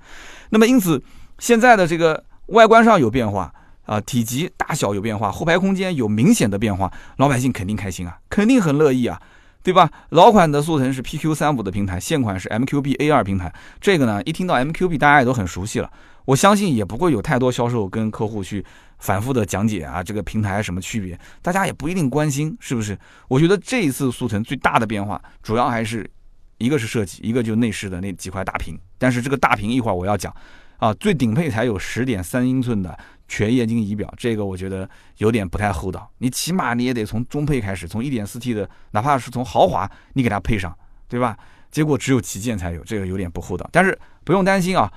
[0.50, 1.02] 那么因此
[1.38, 3.52] 现在的这个外观上有变化
[3.84, 9.20] 啊，体积大小有变化，后排空间有明显的变化，老百姓肯定开心啊，肯定很乐意啊。
[9.66, 9.90] 对吧？
[10.10, 13.52] 老款的速腾是 PQ 三五的平台，现款是 MQB A 二平台。
[13.80, 15.90] 这个呢，一听到 MQB，大家也都很熟悉了。
[16.24, 18.64] 我相信也不会有太多销售跟客户去
[19.00, 22.96] 反复的讲解啊，这个平台什么区别，大家也不一定关心，是不是？
[23.26, 26.08] 我觉得这一次速腾最大的变化，主要还是
[26.58, 28.78] 一个是设计，一个就内饰的那几块大屏。
[28.98, 30.32] 但是这个大屏一会儿我要讲
[30.78, 32.98] 啊，最顶配才有十点三英寸的。
[33.28, 36.08] 全液晶仪表，这个我觉得有点不太厚道。
[36.18, 40.72] 你起码你也得从中配开始，从 1.4T 的，哪怕是从豪华，你给它配上，
[41.08, 41.36] 对吧？
[41.68, 43.68] 结果只有旗舰才有，这个有点不厚道。
[43.72, 44.88] 但是不用担心啊，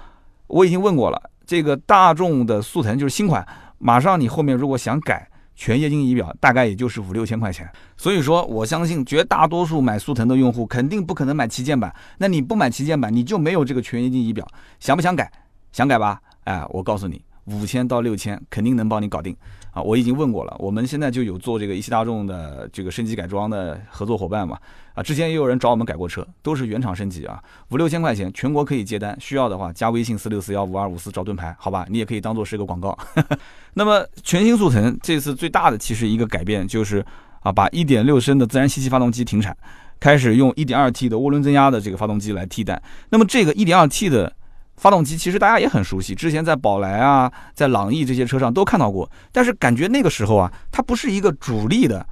[0.45, 3.43] 我已经问过了，这个大众的速腾就是新款，
[3.79, 7.67] 马上你后面如果想改全液晶仪表，大概也就是五六千块钱。
[7.97, 11.91] 所以说，我相信绝大多数买速腾的用户肯定不可能买旗舰版。
[12.19, 14.47] 那你不买旗舰版，你就没有这个全液晶仪表。
[14.79, 15.31] 想不想改？
[15.71, 16.19] 想改吧？
[16.43, 17.21] 哎，我告诉你。
[17.45, 19.35] 五千到六千肯定能帮你搞定
[19.71, 19.81] 啊！
[19.81, 24.55] 我已经问过了，我们现在就有做这个一汽大众的这个升级改装的合作伙伴嘛
[24.93, 31.87] 啊，之前也有人找我们改过车，都是原厂升级啊，五六千块钱全国可以接单，需要的话加微信四六四幺五二五四找盾牌，好吧？
[31.89, 32.95] 你也可以当做是个广告。
[33.73, 37.03] 那么全新速腾这次最大的其实一个改变就是
[37.39, 39.57] 啊，把一点六升的自然吸气发动机停产，
[39.99, 42.79] 开始用一点二 T 的涡轮增压的这个发动机来替代。
[43.09, 44.31] 那么这个一点二 T 的
[44.79, 49.09] 发动机其实大家也很熟悉，之前在宝来啊，在朗逸这些车上都看到过。
[49.31, 52.05] 但是感觉那个时候啊，它不是一个主力的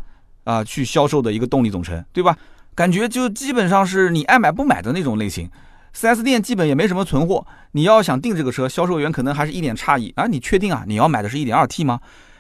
[0.44, 2.38] 啊去销售的一个动力总成，对吧？
[2.76, 5.50] 感觉就基本上是你爱买不买的那种类型。
[5.96, 10.84] 4S 店基本也没什么存货，你要想订这个车，销售员可能还是一脸诧异啊，你确定啊？
[10.86, 12.00] 你要买的是一点二 T 吗？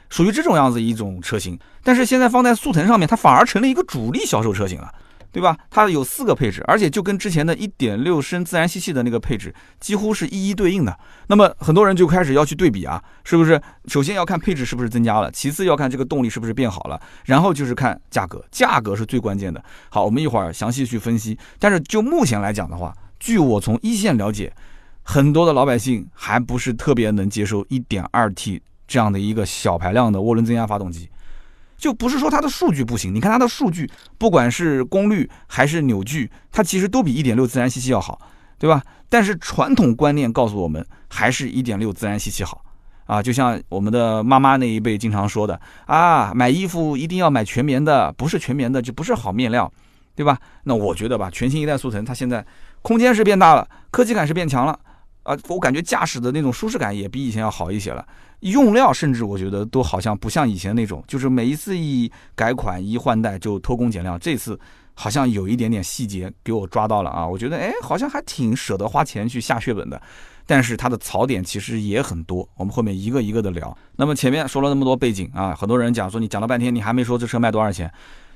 [0.10, 1.58] 属于这种样子一种车型。
[1.84, 4.94] 但是现在放在速腾上面，它反而成了一个主力销售车型了。
[5.32, 5.58] 对吧？
[5.70, 10.98] 它有四个配置，而且就跟之前的一点六升自然吸气的那个配置几乎是一一对应的。
[11.28, 13.62] 那么很多人就开始要去对比啊，是不是？
[13.88, 19.64] 首先要看配置是不是增加了，其次要看这个动力是不是变好了，然后就是看价格，价格是最关键的。
[19.90, 21.38] 好，我们一会儿详细去分析。
[21.60, 24.52] 但是就目前来讲的话，据我从一线了解，
[25.04, 31.10] 很多的老百姓还不是特别能接受 1.2T 这样的一个小排量的涡轮增压发动机。
[31.78, 38.20] 就不是说它的数据不行，你看它的数据，不管是功率还是扭矩，它其实都比1.6自然吸气要好，
[38.58, 38.82] 对吧？
[39.10, 42.62] 但是传统观念告诉我们，还是一点六自然吸气好
[43.06, 43.22] 啊。
[43.22, 49.72] 就像我们的妈妈那一辈经常说的啊，买衣服一定要买全棉的，不是全棉的就不是好面料，
[50.16, 50.38] 对吧？
[50.64, 52.46] 那我觉得吧，全新一代速腾它现在
[52.82, 54.78] 空间是变大了，科技感是变强了
[55.28, 58.06] 啊，我感觉驾驶的那种舒适感也比以前要好一些了。
[58.40, 64.18] 用料甚至我觉得都好像不像以前那种，就是每一次一改款一换代就偷工减料。
[64.18, 64.58] 这次
[64.94, 70.02] 好像有一点点细节给我抓到了啊，我觉得哎，好像还挺舍得花钱去下血本的。
[70.46, 73.78] 但是它的槽点其实也很多，我们后面一个一个的聊。
[73.98, 77.92] 那么前面说了那么多背景啊，很多人讲说你讲了半天，你还没说这车卖多少钱。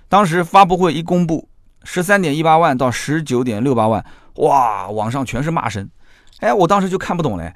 [0.10, 1.47] 当时发布会一公布，
[1.84, 4.04] 十三点一八万到十九点六八万，
[4.36, 5.89] 哇，网上全是骂声。
[6.41, 7.51] 哎，我当时就看不懂嘞。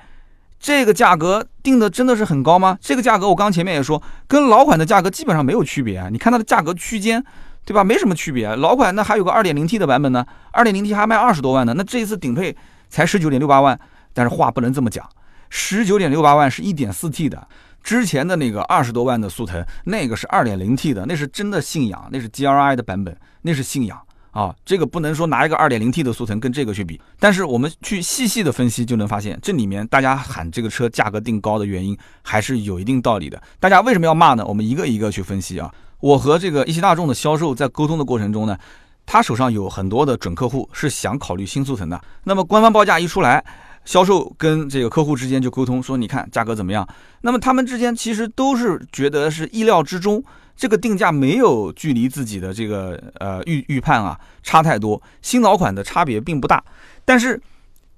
[0.58, 2.78] 这个价格定的真的是很高吗？
[2.82, 6.08] 这个价格我刚前面也说，跟老款的价格基本上没有区别啊。
[6.10, 7.24] 你看它的价格区间，
[7.66, 7.84] 对吧？
[7.84, 8.56] 没什么区别。
[8.56, 11.74] 老款那还有个 2.0T 的版本呢，2.0T 还卖二十多万呢。
[11.76, 12.56] 那这一次顶配
[12.90, 13.78] 才十九点六八万，
[14.14, 15.08] 但是话不能这么讲，
[15.50, 17.48] 十九点六八万是一点四 T 的，
[17.84, 24.00] 之前的那个二十多万的速腾，那个是 2.0T 的，那是真的信仰，那是 GLI 的版本，那是信仰。
[24.36, 33.42] 啊，这个不能说拿一个二点零 T 的速腾跟这个去比，但是我们去细细的分析就能发现，这里面大家喊这个车价格定高的原因还是有一定道理的。
[33.62, 34.46] 大家为什么要骂呢？
[34.46, 35.74] 我们一个一个去分析啊。
[36.02, 38.58] 我和这个一汽大众的销售在沟通的过程中呢，
[39.06, 42.02] 他手上有很多的准客户是想考虑新速腾的。
[42.26, 43.42] 那么官方报价一出来，
[43.86, 46.86] 销售跟这个客户之间就沟通说，你看价格怎么样？
[47.22, 50.22] 那么他们之间其实都是觉得是意料之中。
[50.56, 56.64] 这个定价没有距离自己的这个呃预预判啊差太多，新老款的差别并不大，
[57.04, 57.42] 但是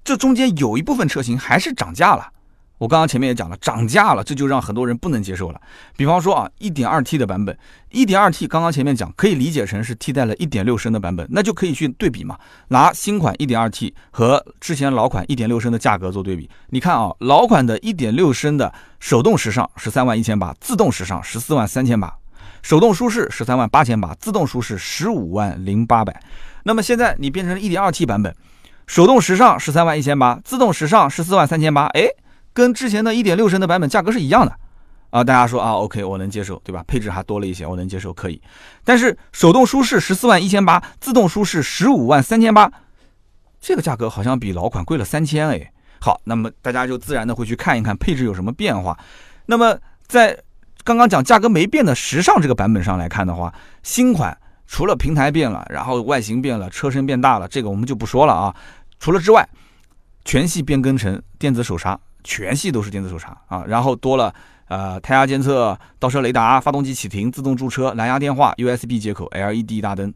[0.04, 2.30] 这中间有一部分车型还是涨价了。
[2.80, 5.60] 我刚刚前面也讲了，涨价了，这就让很多人不能接受了。
[5.96, 7.58] 比方说啊，1.2T 的版本
[7.90, 16.48] ，1.2T 刚刚前面讲可以理解成是替代了1.6升的版本，那就可以去对比嘛，拿新款 1.2T 和之前老款1.6升的价格做对比。
[16.70, 22.16] 你看啊，老款的1.6升的手动时尚十三万一千八，自动时尚十四万三千八。
[22.68, 26.22] 手动舒适十三万八千八，自动舒适十五万零八百。
[26.64, 28.36] 那么现在你变成了一点二 T 版本，
[28.88, 31.86] 手动时尚十三万一千八，自动时尚十四万三千八。
[31.86, 32.10] 哎，
[32.52, 34.54] 跟之前的一点六升的版本价格是一样的
[35.12, 35.24] 啊！
[35.24, 36.84] 大家说啊，OK，我能接受，对吧？
[36.86, 38.42] 配置还多了一些，我能接受，可以。
[38.84, 42.70] 但是手动舒适十四万一千八，自动舒适十五万三千八，
[43.62, 45.72] 这个价格好像比老款贵了三千哎。
[46.02, 49.00] 好，那么大家就自然的会去看一看配置有什么变化。
[49.46, 50.38] 那么在
[50.88, 54.36] 刚刚讲价格没变的时尚这个版本上来看的话，新款
[54.68, 58.56] 除了平台变了，然后外形变了，车身变大了，这个我们就不说了啊。
[58.98, 59.46] 除了之外，
[60.24, 63.66] 全系变更成电子手刹，全系都是电子手刹啊。
[63.68, 64.34] 然后多了
[64.70, 70.14] 呃胎压监测、倒车雷达、发动机启停、自动驻车、蓝牙电话、USB 接口、LED 大灯。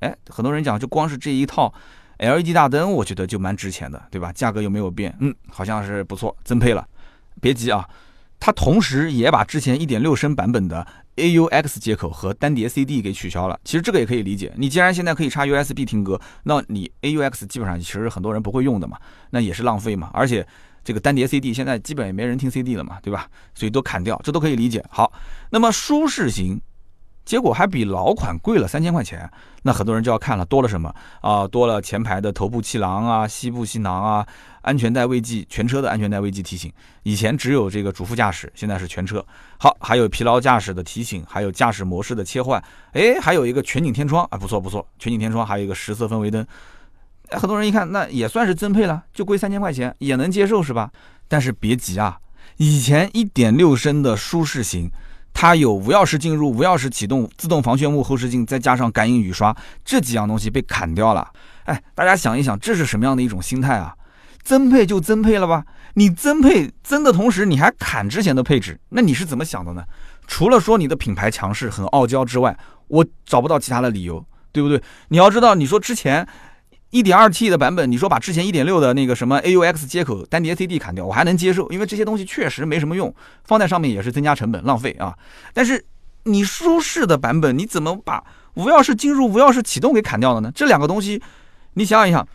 [0.00, 1.72] 哎，很多人讲就光是这一套
[2.18, 4.32] LED 大灯，我觉得就蛮值钱的，对吧？
[4.32, 5.16] 价格有没有变？
[5.20, 6.84] 嗯，好像是不错，增配了。
[7.40, 7.88] 别急啊。
[8.40, 13.60] 它同时也把之前1.6升版本的 AUX 接口和单碟 CD 给取消了。
[13.64, 18.98] 其实这个也可以理解，你既然现在可以插 USB 听歌，那你 AUX 基本上其实很多人不会用的嘛，
[19.30, 20.10] 那也是浪费嘛。
[20.14, 20.44] 而且
[20.82, 23.28] 这个单碟 CD 现在基本也没人听 CD 了嘛，对吧？
[23.54, 24.82] 所以都砍掉，这都可以理解。
[24.88, 25.12] 好，
[25.50, 26.60] 那么舒适型。
[27.22, 29.30] 结果还比老款贵了三千块钱，
[29.62, 31.46] 那很多人就要看了，多了什么啊？
[31.46, 34.26] 多了前排的头部气囊啊、膝部气囊啊、
[34.62, 36.72] 安全带未系，全车的安全带未系提醒。
[37.02, 39.24] 以前只有这个主副驾驶，现在是全车。
[39.58, 42.62] 好，还有疲劳驾驶的提醒，还有驾驶模式的切换。
[42.92, 46.46] 哎，还有一个全景天窗啊，不错不错，全景天窗，还有一个十色氛围灯。
[47.30, 50.90] 很多人一看，那也算是增配了，就贵三千块钱，也能接受是吧？
[51.28, 52.18] 但是别急啊，
[52.56, 54.90] 以前一点六升的舒适型。
[55.32, 61.30] 它有无钥匙进入、无钥匙启动、自动防眩目后视镜，再加上感应雨刷这几样东西被砍掉了。
[61.66, 63.94] 哎，大家想一想，这是什么样的一种心态啊？
[64.42, 65.64] 增配就增配了吧？
[65.94, 69.84] 你增配增的同时，你还砍之前的配置，那你是怎么想的呢？
[70.26, 72.56] 除了说你的品牌强势、很傲娇之外，
[72.88, 74.80] 我找不到其他的理由，对不对？
[75.08, 76.26] 你要知道，你说之前。
[76.92, 85.16] 一点二 T 的版本，你说把之前一点六的那个什么 AUX 接口单碟 CD 砍掉，我还能接受，因为这些东西确实没什么用，放在上面也是增加成本，浪费啊。
[85.54, 85.84] 但是
[86.24, 90.50] 你舒适的版本，你怎么把无钥匙进入、无钥匙启动给砍掉了呢？
[90.52, 91.22] 这两个东西，
[91.74, 92.26] 你想一想，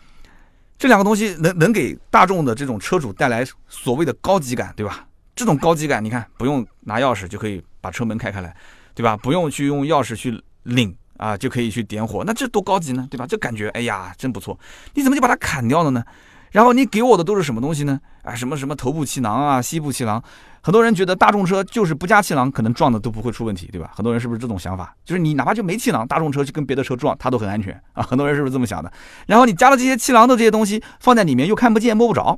[0.78, 5.06] 这两个东西能能给大众的这种车主带来所谓的高级感，对吧？
[5.34, 8.54] 这种高级感，你看不用拿钥匙就可以把车门开开来，
[8.94, 9.16] 对吧？
[9.16, 10.96] 不用去用钥匙去领。
[11.18, 13.26] 啊，就可以去点火，那这多高级呢，对吧？
[13.26, 14.60] 这感觉，哎呀，真不错。
[14.92, 16.04] 你怎么就把它砍掉了呢？
[16.50, 18.00] 然后你给我的都是什么东西呢？
[18.22, 20.22] 啊，什么什么头部气囊啊，膝部气囊。
[20.62, 23.92] 很多人觉得大众车就是不加气囊，可能撞的都不会出问题，对吧？
[23.94, 24.92] 很多人是不是这种想法？
[25.04, 28.02] 就是你哪怕就没气囊，大众车去跟别的车撞，它都很安全啊。
[28.06, 28.92] 很多人是不是这么想的？
[29.26, 32.36] 然后你加了这些气囊的这些东西放在里面，又看不见摸不着，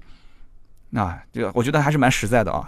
[0.94, 2.66] 啊，这个我觉得还是蛮实在的啊。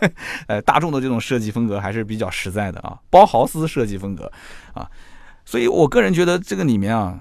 [0.48, 4.32] 呃，大众的这种设计风格还是比较实在的啊，包豪斯设计风格
[4.72, 4.88] 啊。
[5.44, 7.18] 所以我个人觉得这个里面啊，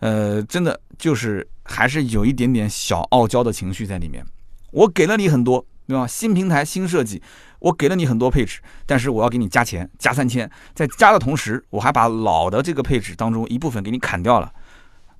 [0.00, 4.24] 呃，真的就是还是有一点点小傲娇的情绪在里面。
[4.70, 6.06] 我给了你很多，对吧？
[6.06, 7.22] 新平台、新设计，
[7.58, 14.52] 我给了你很多配置，但是我要给你加钱，加三千，在加的同时，我还把老的这个配置当中一部分给你砍掉了。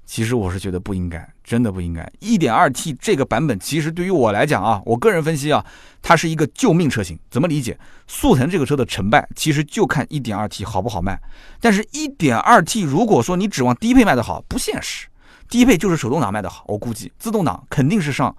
[0.08, 2.10] 其实我是觉得不应该，真的不应该。
[2.18, 5.62] 一点二 T 这个版本，其实对于我来讲啊，我个人分析啊，
[6.00, 7.18] 它是一个救命车型。
[7.30, 7.78] 怎么理解？
[8.06, 11.20] 速腾这个车的成败，其实就看一点二 T 好不好卖。
[11.60, 15.08] 但是，一点二 T 如果说你指望低配卖得好，不现实。
[15.46, 18.34] 低配就是手动挡卖得好，我估计自动挡肯定是上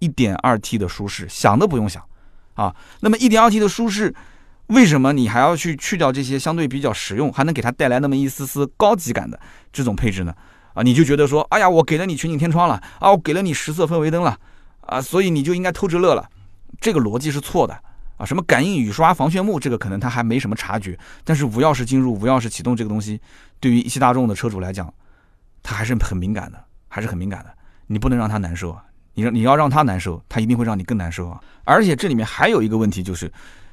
[0.00, 2.02] 一点二 T 的舒适，想都不用想
[2.54, 2.74] 啊。
[2.98, 4.12] 那么一点二 T 的舒适，
[4.66, 9.38] 为什么你还要去去掉这些相对比较实用，还能给它带来那么一丝丝高级感的
[9.72, 10.34] 这种配置呢？
[10.74, 14.38] 啊，你就觉得说，哎呀，我给了你全景天窗了，啊，我给了你十色氛围灯了，
[14.80, 16.28] 啊，所以你就应该偷着乐了，
[16.80, 17.78] 这个逻辑是错的
[18.16, 18.24] 啊。
[18.24, 23.20] 什么感应雨刷、防眩目，这个可能他还没什么察觉，但是无钥匙进入、无钥匙启动这个东西，
[23.60, 24.92] 对于一汽大众的车主来讲，
[25.62, 26.58] 他还是很敏感的，
[26.88, 27.50] 还是很敏感的。
[27.86, 28.82] 你不能让他难受啊，
[29.14, 31.38] 你让你要让他难受，他一定会让你更难受啊。
[31.64, 33.30] 而且这里面还有一个问题，就是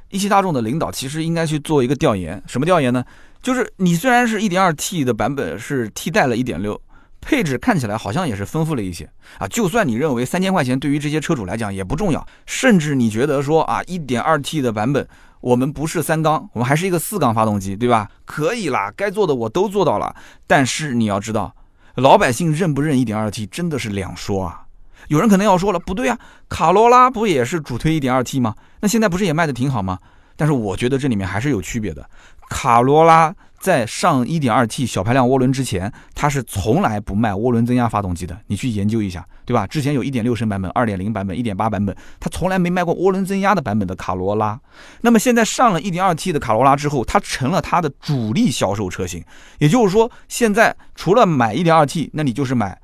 [0.10, 3.06] 一汽大众的领导其实应该去做一个调研，什么调研呢？
[3.42, 6.80] 就是你虽然是一点二 T 的版本是替代了一点六。
[7.22, 15.08] 配置看起来好像也是丰富了一些啊，就算你认为三千块钱对于这些车主来讲也不重要，甚至你觉得说啊，一点二 T 的版本
[15.42, 18.10] 我们不是三缸，我们还是一个四缸发动机，对吧？
[18.26, 20.16] 可以啦，该做的我都做到了。
[20.48, 21.56] 但是你要知道，
[21.96, 24.66] 老百姓认不认一点二 T 真的是两说啊。
[25.08, 26.18] 有人可能要说了，不对啊，
[26.50, 28.56] 卡罗拉不也是主推一点二 T 吗？
[28.82, 30.00] 那现在不是也卖的挺好吗？
[30.36, 32.10] 但是我觉得这里面还是有区别的，
[32.50, 33.34] 卡罗拉。
[33.60, 38.38] 在上 1.2T 小排量涡轮之前，它是从来不卖涡轮增压发动机的。
[38.48, 39.68] 你去研究一下，对吧？
[39.68, 44.60] 之前有1.6升版本、2.0版本、1.8版本，它从来没卖过涡轮增压的版本的卡罗拉。
[45.02, 49.24] 那么现在上了 1.2T 的卡罗拉之后，它成了它的主力销售车型。
[49.58, 52.80] 也就是说，现在除了买 1.2T，那你就是买。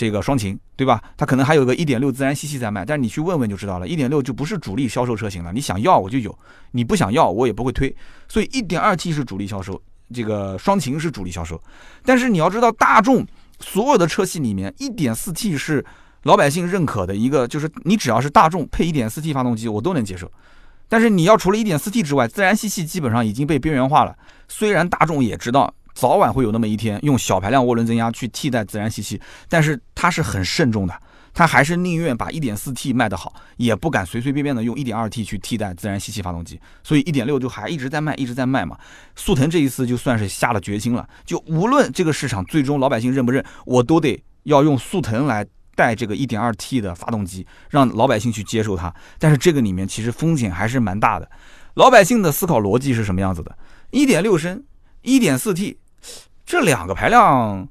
[0.00, 0.98] 这个双擎，对吧？
[1.14, 5.52] 它可能还有个一点六自然吸气在卖，但是你去问问就知道了，一点六就不是主力销售车型了。
[5.52, 6.34] 你想要我就有，
[6.70, 7.94] 你不想要我也不会推。
[8.26, 9.78] 所以一点二 T 是主力销售，
[10.14, 11.62] 这个双擎是主力销售。
[12.02, 13.26] 但是你要知道，大众
[13.58, 15.84] 所有的车系里面，一点四 T 是
[16.22, 20.32] 老百姓认可的一个，就是你只要是大众配一点四 T 发动机，我都能接受。
[20.88, 24.16] 但是你要除了一点四 T 之外，自然吸气基本上已经被边缘化了。
[24.48, 25.74] 虽然大众也知道。
[26.00, 29.20] 早晚会有那么一天，用小排量涡轮增压去替代自然吸气，
[29.50, 30.94] 但是它是很慎重的，
[31.34, 38.78] 它还是宁愿把 1.4T 卖得好，也不敢随随便便的用 1.2T 去替代自然吸气发动机，所以1.6就还一直在卖，一直在卖嘛。
[39.14, 48.90] 速腾这一次就算是下了决心了，就无论这个市场最终老百姓认不认，我都得要用速腾来带这个 1.2T 的发动机，让老百姓去接受它。
[49.18, 51.30] 但是这个里面其实风险还是蛮大的，
[51.74, 53.54] 老百姓的思考逻辑是什么样子的
[53.90, 54.64] ？1.6升
[55.02, 55.76] ，1.4T。
[56.44, 57.68] 这两个排量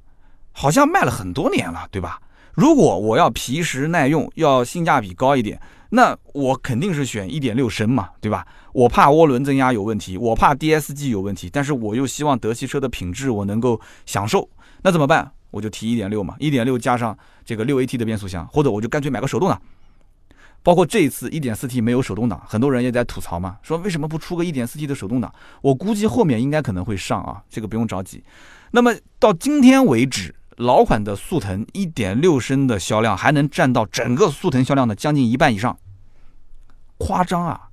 [0.52, 2.20] 好像卖了很多年了，对吧？
[2.54, 5.60] 如果我要皮实耐用，要性价比高一点，
[5.90, 8.46] 那我肯定是选1.6升嘛，对吧？
[8.74, 14.50] 我怕涡轮增压有问题，我怕 DSG 有问题，但是我又希望德系车的品质我能够享受，
[14.82, 15.32] 那怎么办？
[15.52, 19.60] 我就提1.6嘛，1.6加上这个 6AT 的变速箱，或者我就干脆买个手动挡。
[20.62, 25.34] 包括这一次 1.4T 没有手动挡，很多人也在吐槽嘛，说为什么不出个 1.4T 的手动挡？
[25.62, 28.24] 我估计后面应该可能会上啊，这个不用着急。
[28.72, 35.78] 那么到今天为止，老款的速腾1.6升的销量还能占到整个速腾销量的将近一半以上，
[36.98, 37.70] 夸张啊！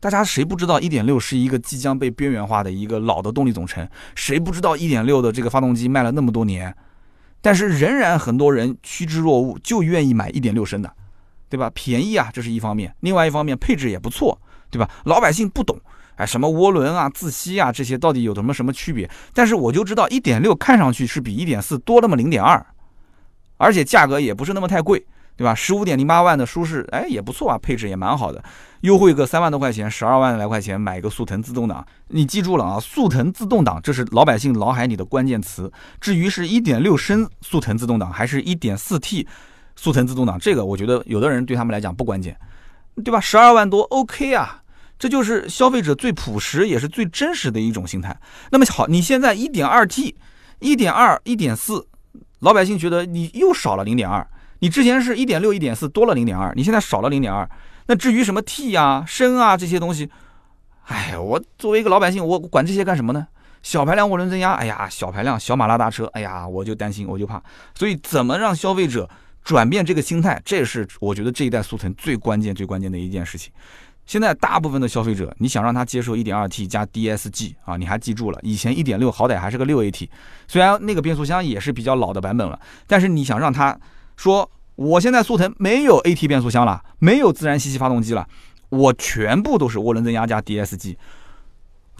[0.00, 3.86] 大家谁不知道1.6是一个即将被边缘化的一个老的动力总成？
[4.14, 6.72] 谁不知道1.6的这个发动机卖了那么多年，
[7.42, 10.94] 但是仍然很多人趋之若鹜，就愿意买1.6升的。
[11.48, 11.70] 对吧？
[11.74, 14.38] 便宜啊，这是一方面；另外一方面，配置也不错，
[14.70, 14.88] 对吧？
[15.04, 15.78] 老百姓不懂，
[16.16, 19.08] 哎，什么涡轮啊、自吸啊这些到底有什么什么区别？
[19.32, 22.64] 但是我就知道，一点六看上去是比一点四多那么零点二，
[23.56, 25.54] 而且价格也不是那么太贵，对吧？
[25.54, 28.42] 十五点零八万的舒适，哎，也不错啊，配置也蛮好的，
[28.82, 35.72] 优惠个三万多块钱，十二万来块钱买个速腾自动挡，你记住了啊，速腾自动挡这是老百姓脑海里的关键词。
[36.00, 39.26] 至于是一点六升速腾自动挡还是一点四 T？
[39.80, 42.36] 速腾自动挡，这个我觉得有的人对他们来讲不关键，
[43.04, 43.20] 对吧？
[43.20, 44.60] 十二万多，OK 啊，
[44.98, 48.18] 这就是消费者最朴实也是最真实的一种心态。
[48.50, 50.16] 那么好，你现在一点二 T、
[50.58, 51.86] 一点二、一点四，
[52.40, 54.26] 老百姓觉得你又少了零点二，
[54.58, 57.48] 你之前是一点六、一点四多了零点二，你现在少了零点二。
[57.86, 60.10] 那至于什么 T 啊、升啊这些东西，
[60.86, 63.28] 哎，我作为一个老百姓，我管这些干什么呢？
[63.62, 67.40] 小排量涡轮增压，哎呀，小排量小马拉大车，哎呀，我就担心，我就怕。
[67.76, 69.08] 所以，怎么让消费者
[69.44, 73.52] 转变这个心态，这是我觉得这一代速腾最关键、最关键的一件事情。
[74.04, 80.08] 现在大部分的消费者，你想让他接受 1.2T 加 DSG 啊，你还记住了，以前1.6好歹还是个 6AT，
[80.46, 83.78] 虽然那个变速箱也是比较老的版本了，但是你想让他
[84.16, 88.26] 说，我现在速腾没有 AT 变速箱了，没有自然吸气发动机了，
[88.70, 90.96] 我全部都是涡轮增压加 DSG，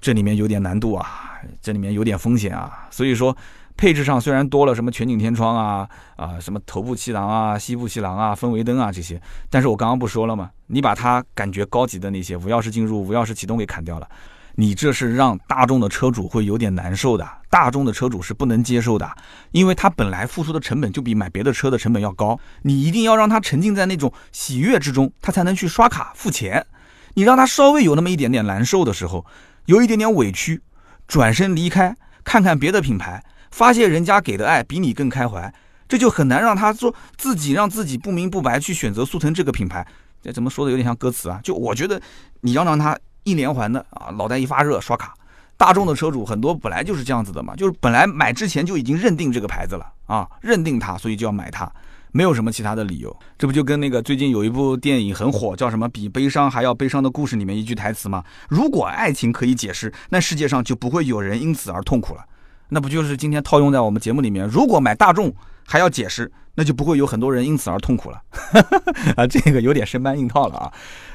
[0.00, 3.36] 这里面有点难度啊，这里面有点风险啊，所以说。
[3.78, 9.18] 配置上虽然多了什么全景天窗啊啊，什么头部气囊啊、膝部气囊啊、氛围灯啊这些，
[9.48, 10.50] 但是我刚刚不说了吗？
[10.66, 14.08] 你把它感觉高级的那些无钥匙进入、无钥匙启动给砍掉了，
[14.56, 17.24] 你这是让大众的车主会有点难受的。
[17.48, 19.08] 大众的车主是不能接受的，
[19.52, 26.66] 因为他本来付出的成本就比买别的车的成本要高，你一定要让他沉浸在那种喜悦之中，他才能去刷卡付钱。
[27.14, 29.24] 你让他稍微有那么一点点难受的时候，
[29.66, 30.60] 有一点点委屈，
[31.06, 33.24] 转身离开，看看别的品牌。
[33.50, 35.52] 发现人家给的爱比你更开怀，
[35.88, 39.86] 这就很难让他说自己让自己不明不白去选择速腾这个品牌。
[40.22, 41.40] 这怎么说的有点像歌词啊？
[41.42, 42.00] 就我觉得
[42.40, 45.14] 你要让他一连环的啊，脑袋一发热刷卡。
[45.56, 51.68] 大众的车主很多本来就是这样子的嘛，就是本来买之前就已经认定这个牌子了啊，认定它，所以就要买它，
[52.12, 53.16] 没有什么其他的理由。
[53.36, 58.22] 这不就跟那个最近有一部电影很火，叫什么《比悲伤还要悲伤的故事》里面一句台词吗？
[58.48, 62.24] 如果爱情可以解释，那世界上就不会有人因此而痛苦了。
[62.68, 64.46] 那不就是今天套用在我们节目里面？
[64.46, 65.34] 如果买大众
[65.66, 68.20] 还要解释，那就不会有很多人因此而痛苦了。
[69.16, 70.72] 啊，这个有点生搬硬套了啊。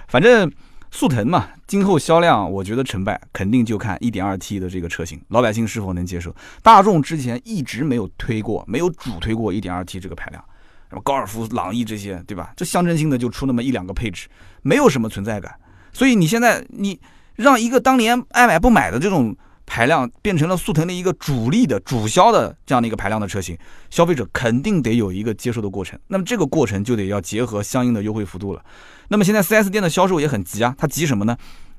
[0.07, 0.51] 反正
[0.91, 6.35] 速腾嘛，今后销量我觉得成败肯定就看 1.2T 的这个车型，老百姓是否能接受。
[6.61, 10.43] 大众之前一直没有推过，没有主推过 1.2T 这个排量，
[10.89, 12.51] 什么高尔夫、朗逸这些，对吧？
[12.55, 14.27] 这象征性的就出那么一两个配置，
[14.61, 15.53] 没有什么存在感。
[15.91, 16.99] 所以你现在你
[17.35, 19.35] 让一个当年爱买不买的这种。
[19.73, 23.57] 排量变成了速腾的一个主力的主销的这样的一个排量的车型，
[23.89, 25.99] 消费者肯定得有一个接受的过程。
[26.09, 28.63] 那么这个过程就得要结合相应的优惠幅度了。
[29.07, 31.35] 那么现在 4S 店的销售也很急啊，他急什么呢？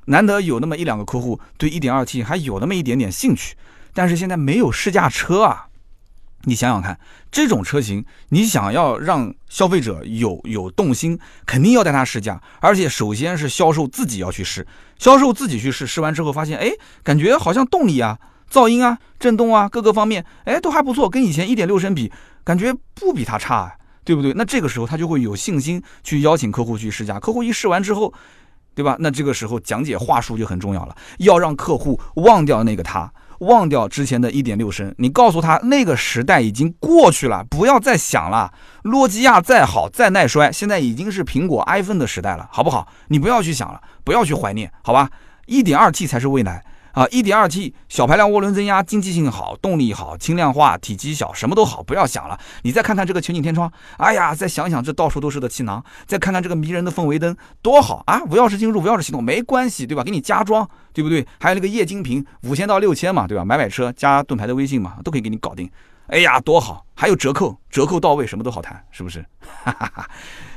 [0.06, 3.54] 难得有那么一两个客户对 1.2T 还有那么一点点兴趣，
[3.92, 5.68] 但是现在没有试驾车啊。
[6.44, 6.98] 你想想看，
[7.30, 14.66] 这种车型，你想要让消费者有有动心，肯定要带他试驾，而且首先是销售自己要去试，
[14.98, 16.70] 销售自己去试，试完之后发现，哎，
[17.02, 18.18] 感觉好像动力啊、
[18.50, 22.12] 噪音啊、震动啊各个方面，哎，都还不错，跟以前一点六升比，
[22.44, 23.74] 感觉不比它差，
[24.04, 24.32] 对不对？
[24.34, 28.12] 那这个时候他就会有信心去邀请客户去试驾，客户一试完之后，
[28.74, 28.96] 对吧？
[29.00, 33.10] 那这个时候讲解话术就很重要了，要让客户忘掉那个他。
[33.44, 38.52] 忘掉之前的一点六升，你告诉他那个时代已经过去了，不要再想了。
[38.84, 42.88] 诺基亚再好再耐摔，现在已经是苹果 iPhone 的时代了，好不好？
[43.08, 45.08] 你不要去想了，不要去怀念，好吧？
[45.46, 46.64] 一点二 T 才是未来
[46.94, 47.06] 啊！
[47.10, 52.38] 一点二 T 小排量涡轮增压，经济性好，动力好，轻量化，体积小，什么都好，不要想了。
[52.62, 58.22] 你再看看这个全景天窗，哎呀，再想想这到处都是的气囊，再看看这个迷人的氛围灯，多好啊！
[58.24, 60.02] 无钥匙进入，无钥匙启动没关系，对吧？
[60.02, 60.66] 给你加装。
[60.94, 61.26] 对不对？
[61.40, 63.44] 还有那个液晶屏，五千到六千嘛，对吧？
[63.44, 65.68] 买买车加盾牌的微信嘛，都可以给你搞定。
[66.06, 66.86] 哎呀，多好！
[66.94, 69.18] 还有折扣，折扣到位，什么都好谈，是不是？
[69.64, 70.08] 哈哈哈。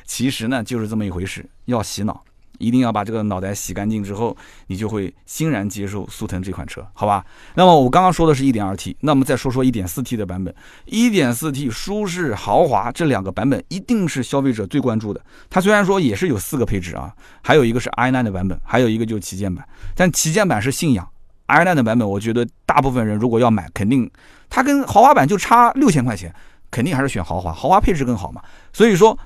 [0.06, 2.24] 其实呢，就是这么一回事，要洗脑。
[2.60, 4.36] 一定要把这个脑袋洗干净之后，
[4.68, 7.26] 你就会欣然接受速腾这款车，好吧？
[7.56, 10.54] 那么我刚刚说的是一点二 T，那么再说说一点四 T 的版本。
[10.86, 15.22] 一点四 T 舒适豪华这两个版本一定是消费者最关注的。
[15.50, 19.68] 它虽然说也是有四个配置啊，还有一个是 i9 的版本，还有一个就是旗舰版。
[19.96, 21.08] 但旗舰版是信仰
[21.48, 24.10] ，i9 的版本，我觉得大部分人如果要买，肯定
[24.50, 26.34] 它跟豪华版就差六千块钱，
[26.72, 28.42] 肯定还是选豪华，豪华配置更好嘛。
[28.74, 29.18] 所以说。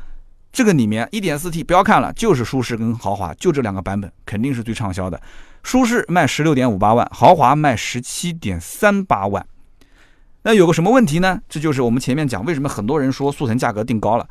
[0.52, 5.22] 这个里面一点四 T 不要看了，就是舒适跟豪华，就这两个版本肯定是最畅销的。
[5.64, 9.45] 舒适卖十六点五八万，豪华卖十七点三八万。
[10.43, 11.39] 那有个什么问题呢？
[11.47, 14.28] 这就是我们前面讲为什么很多人说速腾价格定高了。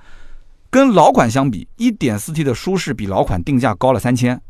[0.69, 4.41] 跟老款相比，一点四 T 的舒适比老款定价高了三千。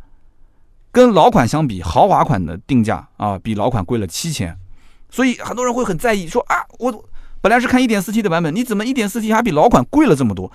[0.91, 4.57] 跟老款相比，豪华款的定价啊比老款贵了七千。
[5.09, 7.05] 所以很多人会很在意，说啊，我
[7.41, 10.51] 本来是看一点四 T 的版本，你怎么一点四 T 还比老款贵了这么多？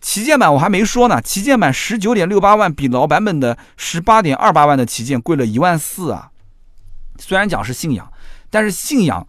[0.00, 6.30] 旗舰版我还没说呢，旗舰版十九点六八万，比老版本的十八点二八万的旗舰贵了一万四啊！
[7.18, 8.12] 虽然讲是信仰，
[8.48, 9.26] 但是信仰，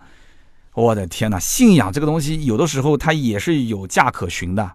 [0.74, 4.72] 我的天哪，信仰这个东西有的时候它也是有价可循的。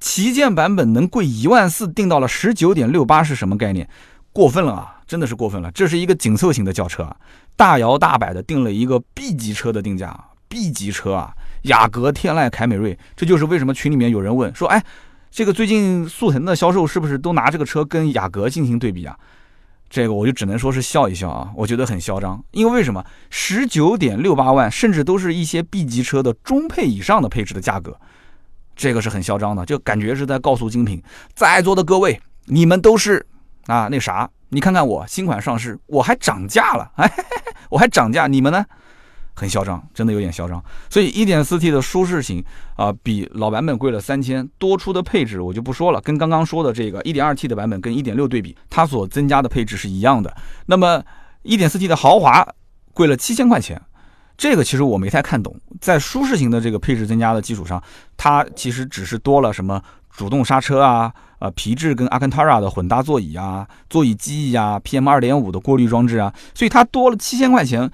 [0.00, 3.88] 旗舰版本能贵一万四，定到了十九点六八是什么概念？
[4.34, 5.70] 过分了啊，真的是过分了！
[5.70, 7.16] 这是一个紧凑型的轿车啊，
[7.56, 10.14] 大摇大摆的定了一个 B 级车的定价
[10.46, 11.34] ，B 级车啊。
[11.64, 14.82] 雅阁、天籁、凯美瑞，这就是为什么群里面有人问说，哎，
[15.30, 19.16] 这个最近速腾的销售是不是都拿这个车跟雅阁进行对比啊？
[19.90, 27.96] 这个我就只能说是笑一笑啊，我觉得很嚣张，因为为什么十九点六八万，甚至都是一些 B 级车的中配以上的配置的价格，
[28.74, 31.02] 这个是很嚣张的，就感觉是在告诉精品，
[31.34, 33.24] 在座的各位，你们都是
[33.66, 37.10] 啊那啥，你看看我新款上市，我还涨价了，哎，
[37.70, 38.64] 我还涨价，你们呢？
[39.34, 40.62] 很嚣张，真的有点嚣张。
[40.88, 42.42] 所以 1.4T 的舒适型
[42.76, 46.00] 啊，比老版本贵了三千，多出的配置我就不说了。
[46.00, 50.34] 跟刚刚说的这个 1.2T 的版本跟1.6对比，它所增加的配置是一样的。
[50.66, 51.02] 那么
[51.42, 52.46] 1.4T 的豪华
[52.92, 53.80] 贵了七千块钱，
[54.38, 55.54] 这个其实我没太看懂。
[55.80, 57.82] 在舒适型的这个配置增加的基础上，
[58.16, 59.82] 它其实只是多了什么
[60.16, 67.90] 主动刹车啊，呃，皮质跟阿肯塔拉的混搭座椅啊，座椅记忆啊，PM2.5 的过滤装置啊，所以它多了七千块钱。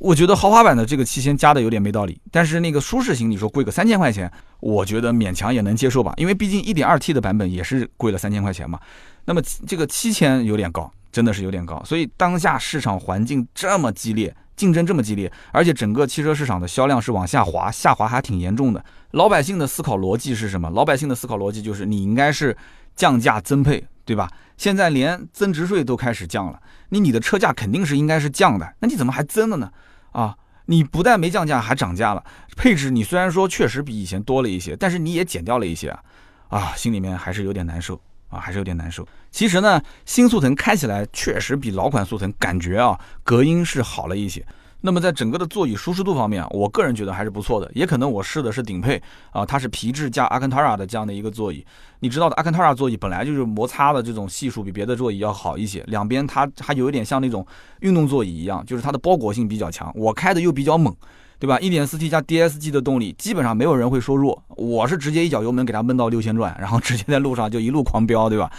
[0.00, 8.80] 我觉得豪华版的这个七千加的有点没道理，但是那个舒适型你说贵个三千块钱，我觉得勉强也能接受吧，因为毕竟一点二 T 的版本也是贵了三千块钱嘛。
[9.26, 11.82] 那么这个七千有点高，真的是有点高。
[11.84, 18.82] 所以当下市场环境这么激烈，竞争这么激烈，而且整个汽车市场的销量是往下滑，下滑还挺严重的。
[19.10, 20.70] 老百姓的思考逻辑是什么？
[20.70, 22.56] 老百姓的思考逻辑就是你应该是
[22.96, 24.30] 降价增配，对吧？
[24.56, 29.70] 现在连增值税都开始降了，你你的车价肯定是应该是降的，那你怎么还增了呢？
[30.12, 30.36] 啊，
[30.66, 32.24] 你不但没降价，还涨价了。
[32.56, 36.02] 配置你虽然说确实比以前多了一些，但是你也减掉了一些啊，
[36.48, 39.06] 啊，心里面还是有点难受啊，还是有点难受。
[39.30, 44.44] 其实呢，新速腾开起来确实比老款速腾感觉啊，隔音是好了一些。
[44.80, 47.70] 那么在整个的座椅舒适度方面，我个人觉得还是不错的。
[47.74, 49.00] 也可能我试的是顶配
[49.30, 51.64] 啊，它是皮质加阿坎塔拉的这样的一个座椅。
[52.00, 57.46] 你知道的，阿坎塔拉座椅本来就是摩擦的这种系数比别的座椅要好一些，两边它还有一点像那种
[57.80, 59.92] 运动座椅一样，就是它的包裹性比较强。
[59.94, 60.94] 我开的又比较猛，
[61.38, 64.42] 对吧？1.4T 加 DSG 的动力，基本上没有人会说弱。
[64.56, 68.50] 我是直接一脚油门给它闷到六千转，然后直接在路上就一路狂飙，对吧？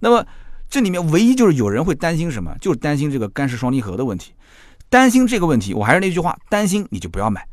[0.00, 0.24] 那么
[0.68, 4.32] 这里面唯一就是有人会担心什么，就是担心这个干式双离合的问题。
[4.90, 7.46] 担心这个问题，我还是那句话，担心你就不要买。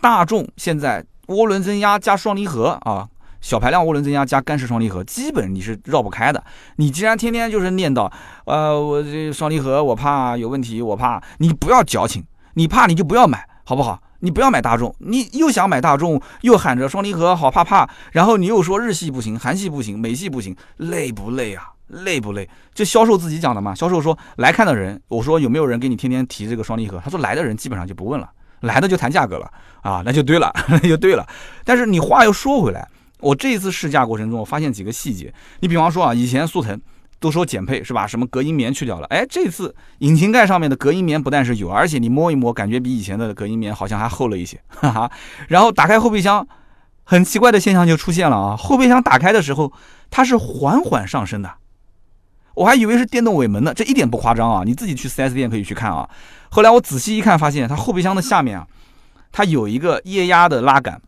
[0.00, 3.08] 大众现在涡轮增压加双离合啊，
[3.40, 6.42] 小排量涡轮增压加干式双离合，基本你是绕不开的。
[6.76, 8.10] 你既然天天就是念叨，
[8.46, 14.00] 呃，我这双离合我怕有问题，我怕你不要矫情，你怕你就不要买，好不好？
[14.20, 21.70] 你不要买大众，你又想买大众，又喊着双离合好怕怕，然后你又说日系不行，韩系不行，美系不行，累不累啊？
[21.90, 22.48] 累不累？
[22.74, 23.74] 这销售自己讲的嘛。
[23.74, 27.00] 销售说来看的人，我说有没有人给你天天提这个双离合？
[27.04, 28.30] 他说来的人基本上就不问了，
[28.60, 29.50] 来的就谈价格了
[29.82, 31.26] 啊，那就对了， 那就对了。
[31.64, 32.88] 但是你话又说回来，
[33.20, 35.32] 我这一次试驾过程中，我发现几个细节。
[35.60, 36.80] 你比方说啊，以前速腾
[37.18, 38.06] 都说减配是吧？
[38.06, 39.06] 什么隔音棉去掉了？
[39.08, 45.10] 哎，这次引擎盖上面的隔音棉不但是有，而且你摸一摸，感觉比以前的隔音棉好像还厚了一些，哈哈。
[45.48, 46.46] 然后打开后备箱，
[47.04, 49.72] 很奇怪的现象就出现了啊，后备箱打开的时候
[50.10, 51.50] 它是缓缓上升的。
[52.54, 54.62] 我还以为是电动尾门呢，这一点不夸张啊！
[54.64, 56.08] 你自己去 4S 店可以去看啊。
[56.50, 58.66] 后来我仔细一看，发现它后备箱的下面啊，
[59.30, 61.00] 它有一个液压的拉杆，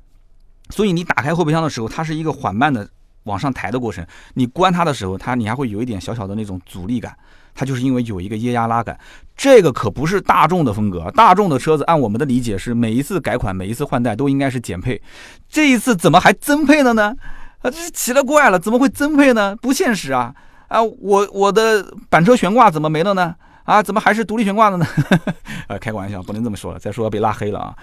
[0.70, 2.88] 所以你打开后备箱的时候，它是一个缓慢的
[3.24, 4.06] 往上抬的过程。
[4.34, 7.16] 你关它的时候，它你还会有一点小小的那种阻力感，
[7.54, 8.98] 它就是因为有一个液压拉杆。
[9.36, 15.02] 这个可不是大众的风格，大众的车子按我们的理解是每一次改款、每一次换代都应该是减配，
[15.48, 17.16] 这一次怎么还增配了呢？
[17.62, 19.56] 啊，这是奇了怪了，怎么会增配呢？
[19.56, 20.34] 不现实啊！
[20.72, 23.34] 啊，我我的板车悬挂怎么没了呢？
[23.64, 24.86] 啊，怎么还是独立悬挂的呢？
[25.68, 27.76] 呃， 开个玩笑，不能这么说了，再说要被拉黑了啊。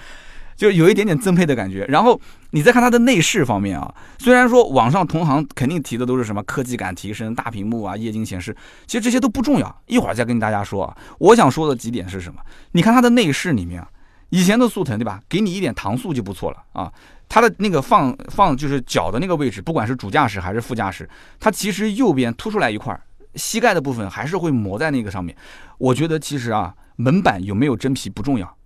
[0.58, 1.86] 就有一点点增配的感觉。
[1.86, 2.20] 然后
[2.50, 8.54] 你再看它的内饰方面啊，虽然说网上同行肯定提的都是什么科技感提升、大屏幕啊、液晶显示，
[8.86, 10.98] 其实这些都不重要，一会儿再跟大家说啊。
[11.20, 12.42] 我想说的几点是什么？
[12.74, 13.88] 你看它的内饰里面啊，
[14.30, 15.22] 以前的速腾对吧？
[15.28, 16.92] 给你一点搪塑就不错了啊。
[17.28, 21.08] 它的那个放放就是脚的那个位置，不管是主驾驶还是副驾驶，
[21.40, 23.00] 它其实右边凸出来一块，
[23.36, 25.36] 膝盖的部分还是会磨在那个上面。
[25.78, 28.58] 我觉得其实啊，门板有没有真皮不重要，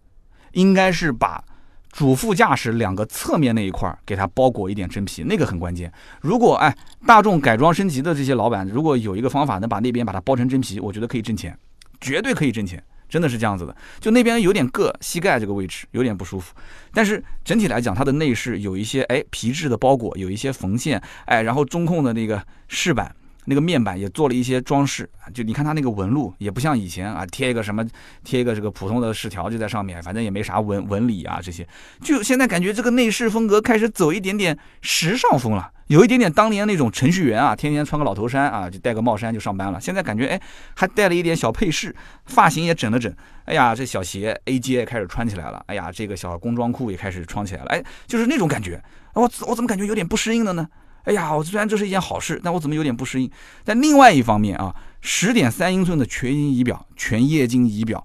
[0.54, 1.44] 应该是把
[1.92, 5.92] 主副驾驶两个侧面那一块给它包裹一点真皮，那个很关键。
[6.22, 6.74] 如果哎，
[7.06, 11.58] 大众改装升级的这些老板，如果有一个方法能把那边把它包成真皮，我觉得可以挣钱，
[12.00, 12.82] 绝对可以挣钱。
[13.14, 16.52] 真的是这样子的，就那边有点硌膝盖这个位置有点不舒服，
[16.92, 27.86] 但是整体来讲，它的内饰有一些哎皮质的包裹，有一些缝线，哎，然后中控的那个饰板那个面板也做了一些装饰，就你看它那个纹路也不像以前啊，贴一个什么，
[28.24, 31.68] 贴一个这个普通的饰条就在上面，反正也没啥纹纹理啊这些。
[32.02, 39.80] 就现在感觉这个内饰风格开始走一点点时尚风了，有一点点当年那种程序员啊，天天穿个老头衫啊，就戴个帽衫就上班了。
[39.80, 40.42] 现在感觉哎，
[40.76, 43.14] 还带了一点小配饰，发型也整了整。
[43.46, 45.62] 哎呀，这小鞋 A J 开始穿起来了。
[45.68, 47.68] 哎呀，这个小工装裤也开始穿起来了。
[47.68, 48.82] 哎，就是那种感觉。
[49.14, 50.68] 我我怎么感觉有点不适应了呢？
[51.04, 53.30] 哎呀，我虽然这是一件好事，但我怎么有点不适应？
[53.64, 58.04] 但另外一方面啊，十点三英寸的全银仪表、全液晶仪表，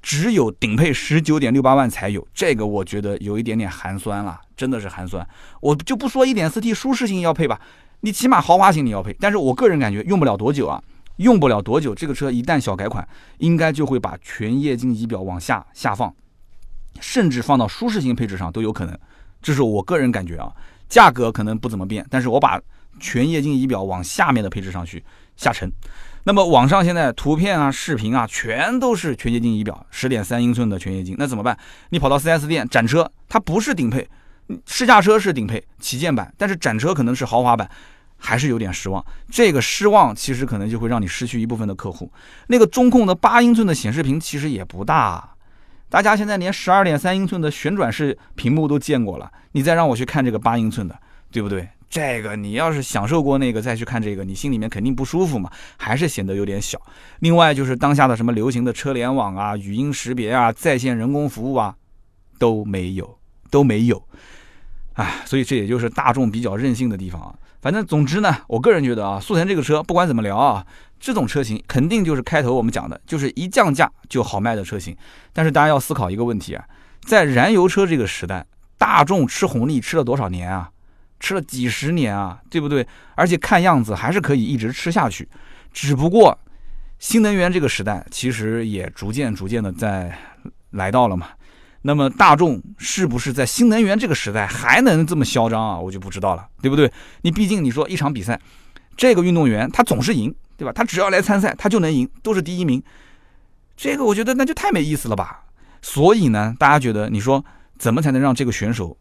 [0.00, 5.26] 只有顶配十九点六八万才有，这个我觉得有一点点寒酸了，真的是寒酸。
[5.60, 7.60] 我就不说一点四 T 舒适性要配吧，
[8.00, 9.14] 你起码豪华型你要配。
[9.20, 10.82] 但是我个人感觉用不了多久啊，
[11.16, 13.06] 用不了多久，这个车一旦小改款，
[13.38, 16.14] 应该就会把全液晶仪表往下下放，
[16.98, 18.98] 甚至放到舒适性配置上都有可能。
[19.42, 20.50] 这是我个人感觉啊。
[20.88, 22.60] 价格可能不怎么变，但是我把
[22.98, 25.04] 全液晶仪表往下面的配置上去
[25.36, 25.70] 下沉。
[26.24, 31.56] 那么网上现在图片啊、视频啊，全都是全液晶仪表，十点三英寸的全液晶，那怎么办？
[31.90, 34.06] 你跑到 4S 店展车，它不是顶配，
[34.66, 37.70] 试驾车是顶配旗舰版，但是展车可能是豪华版，
[38.18, 39.02] 还是有点失望。
[39.30, 42.10] 这个失望其实可能就会让你失去一部分的客户。
[42.48, 45.34] 那个中控的八英寸的显示屏其实也不大。
[45.88, 50.98] 大家现在连十二点三英寸的旋转式屏幕都见过了，你再让我去看这个八英寸的，
[51.30, 51.68] 对不对？
[51.90, 56.78] 这个你要是享受过那个再去看这个，你心里面肯定不舒服嘛，还是显得有点小。
[57.20, 61.74] 另外就是当下的什么流行的车联网啊、语音识别啊、在线人工服务啊，
[62.38, 63.18] 都没有，
[63.50, 64.02] 都没有。
[64.94, 67.34] 哎，所以这也就是大众比较任性的地方啊。
[67.62, 70.66] 反正总之呢，我个人觉得啊，速腾这个车不管怎么聊啊，
[70.98, 74.96] 这种车型肯定就是开头我们讲的，就是一降价就好卖的车型。
[75.32, 76.64] 但是大家要思考一个问题啊，
[77.02, 78.44] 在燃油车这个时代，
[78.76, 80.70] 大众吃红利吃了多少年啊？
[81.20, 82.86] 吃了几十年啊，对不对？
[83.16, 85.28] 而且看样子还是可以一直吃下去。
[85.72, 86.38] 只不过
[87.00, 90.16] 新能源这个时代其实也逐渐逐渐的在
[90.70, 91.28] 来到了嘛。
[91.82, 95.78] 那么大众是不是在新能源这个时代还能这么嚣张啊？
[95.78, 96.92] 我就不知道了，对不对？
[97.22, 98.40] 你毕竟你说一场比赛，
[98.96, 100.72] 这个运动员他总是赢，对吧？
[100.74, 102.82] 他只要来参赛，他就能赢，都是第一名。
[103.76, 105.42] 这个我觉得那就太没意思了吧。
[105.80, 107.42] 所以呢，大家觉得你说
[107.78, 108.94] 怎么才能让这个选手，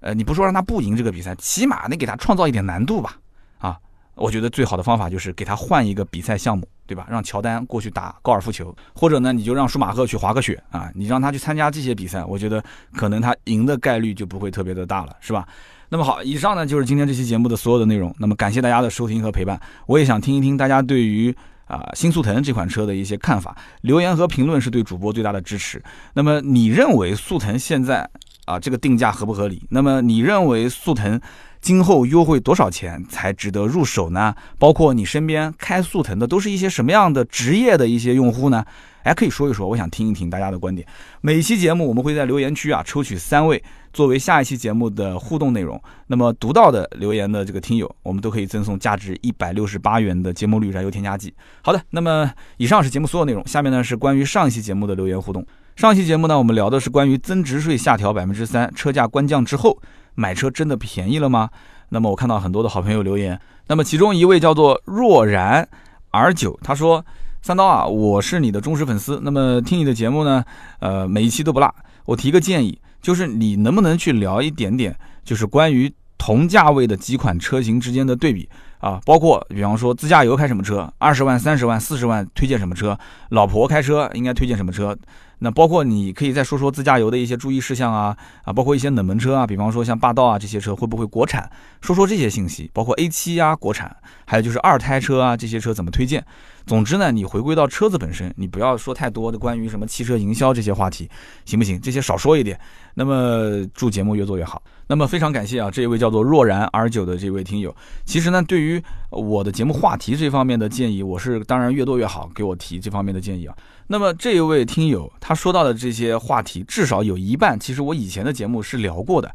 [0.00, 3.16] 呃，你不说让他不赢这个比赛，起码得给他创造一点难度吧？
[3.58, 3.78] 啊，
[4.16, 6.66] 我觉得最好的方法就是给他换一个比赛项目。
[6.86, 7.06] 对吧？
[7.08, 12.62] 让乔丹过去打高尔夫球，或者呢，你就让舒马赫去滑个雪啊，你让他去参加这些比赛，我觉得
[12.94, 15.48] 可能他赢的概率就不会特别的大了，是吧？
[15.88, 18.14] 那么好，以上呢就是今天这期节目的所有的内容。
[18.18, 21.34] 那么感谢大家的收听和陪伴，我也想听一听大家对于
[21.66, 25.82] 啊新速腾这款车的一些看法，留言和评论是对主播最大的支持。
[26.14, 28.08] 那么你认为速腾现在
[28.44, 29.62] 啊这个定价合不合理？
[29.70, 31.20] 那么你认为速腾？
[31.64, 34.34] 今后优惠多少钱才值得入手呢？
[34.58, 38.62] 包括你身边开速腾的都是一些什么样的职业的一些用户呢？
[39.04, 40.86] 哎，可以说一说，我想听一听大家的观点。
[41.22, 45.82] 每期节目我们会在留言区啊抽取三位作为下一期节目的互动内容。
[46.08, 51.32] 那么读到的留言的这个听友，我们都可以赠送价值一百六十八元的节末绿燃油添加剂。
[51.62, 55.42] 好的，那么以上是节目所有内容，下面呢是关于上一期节目的留言互动。
[55.76, 59.80] 上一期节目呢，我们聊的是关于增值税下调百分之三，车价官降之后。
[60.14, 61.50] 买车真的便宜了吗？
[61.90, 63.38] 那么我看到很多的好朋友留言，
[63.68, 65.68] 那么其中一位叫做若然
[66.10, 67.04] R 九，他说
[67.42, 70.44] ：“三刀啊，我是你的忠实粉丝，那么听你的节目呢，
[70.80, 71.72] 呃，每一期都不落。
[72.06, 78.48] 我提个建议，就是你能不能去聊一点点，就是关于同价位的几款车型之间的对比
[78.78, 82.98] 啊，包括比方说自驾游开什么车，二十万、三十万、四十万推荐什么车，
[83.28, 84.96] 老婆开车应该推荐什么车。”
[85.38, 91.50] 那包括你可以再说说自驾游的一些注意事项啊啊，包括一些冷门车啊，比方说像霸道啊这些车会不会国产？
[91.80, 96.24] 说说这些信息，包括 A7 啊国产，还有就是二胎车啊这些车怎么推荐？
[96.66, 101.10] 总之呢，你回归到车子本身，你不要说太多的关于什么汽车营销这些话题，
[101.44, 101.78] 行不行？
[101.78, 102.58] 这些少说一点。
[102.94, 104.62] 那么祝节目越做越好。
[104.86, 107.74] 那么非常感谢啊，这一位叫做若然 R 九的这位听友。
[108.04, 113.54] 其实呢，对于我的节目话题这方面的建议，我是当然越多越好，给我提这方面的建议啊。
[113.88, 119.34] 那么这一位听友他说到的这些话题，至少有一半，其实我以前的节目是聊过的。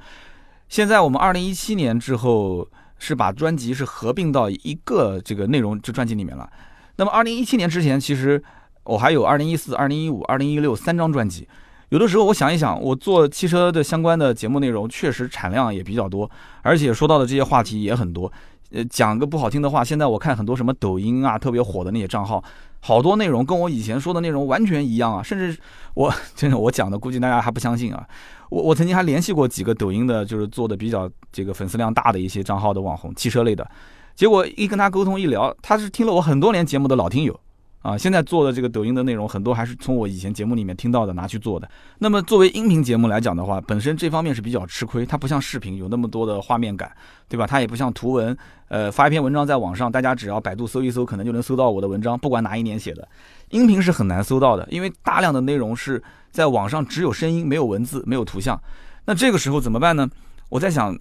[0.67, 6.49] 现在我们二零一七年之后是把专辑是合并到一个这个内容这专辑里面了。
[6.97, 8.41] 那么二零一七年之前，其实
[8.83, 11.47] 我还有二零一四、二零一五、二零一六三张专辑。
[11.89, 16.29] 有的时候我想一想，我做汽车的相关的节目内容，确实产量也比较多，
[16.61, 18.31] 而且说到的这些话题也很多。
[18.71, 22.43] 呃，讲个不好听的话，现在我看很多什么抖音啊，特别火的那些账号，
[22.81, 25.57] 好多内容跟我以前说的内容完全一样啊，甚至
[25.93, 28.07] 我真的我讲的，估计大家还不相信啊。
[28.49, 33.69] 我我曾经还联系过几个抖音的，就是做的比较这个粉丝量大的一些账号的网红，汽车类的。
[34.15, 37.39] 结果一跟他沟通一聊，他是听了我很多年节目的老听友。
[37.81, 41.69] 啊，现在做的这个抖音的内容很多还是从我以前节目里面听到的拿去做的。
[41.97, 46.91] 那么作为音频节目来讲的话，本身这方面是比较吃亏，它不像视频有那么多的画面感，
[47.29, 47.47] 对吧？
[47.47, 53.07] 它也不像图文，呃，发一篇文章在网上，大家只要百度搜一搜，可能就能搜到我的文章，不管哪一年写的。
[53.49, 58.59] 音频是很难搜到的，因为大量的内容是在网上只有声音，没有文字，没有图像。
[59.05, 60.09] 那这个时候怎么办呢？
[60.49, 60.97] 我在想。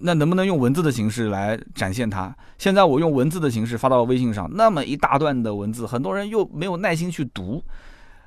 [0.00, 2.34] 那能不能用文字的形式来展现它？
[2.58, 7.62] 现在我用文字的形式发到微信上，那么一大段的文字，很多人又没有耐心去读，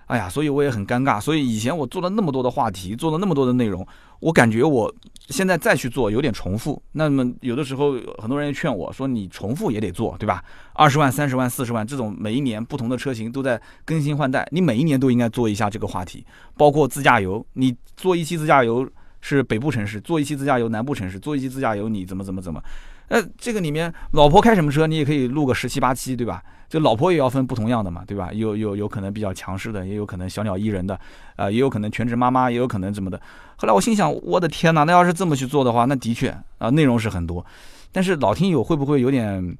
[0.05, 1.19] 哎呀，所以我也很尴尬。
[1.19, 3.85] 所以以前我做了那么多的话题，做了那么多的内容，
[4.19, 4.93] 我感觉我
[5.29, 6.81] 现在再去做有点重复。
[6.91, 10.43] 那么有的时候很多人劝我说：“你重复也得做，对吧？
[10.73, 18.87] 二十万、三十万、四十万这种每一年不同的车型都在更新换代，你每一年都应该做一下这个话题，包括自驾游，你做一期自驾游。”
[19.25, 22.61] 是北部城市做一期自驾游，南部城市做一期自驾游，你怎么怎么怎么？
[23.07, 26.43] 呃，这个里面老婆开什么车，你也可以录个十七八期，对吧？
[26.67, 28.33] 就老婆也要分不同样的嘛，对吧？
[28.33, 30.99] 有有有可能比较强势的，也有可能小鸟依人的，
[31.37, 33.17] 啊，也有可能全职妈妈，也有可能怎么的。
[33.55, 37.45] 后来我心想，我的天哪，那要是这么去做的话，那的确啊，内容是很多，
[37.93, 39.57] 但是老听友会不会有点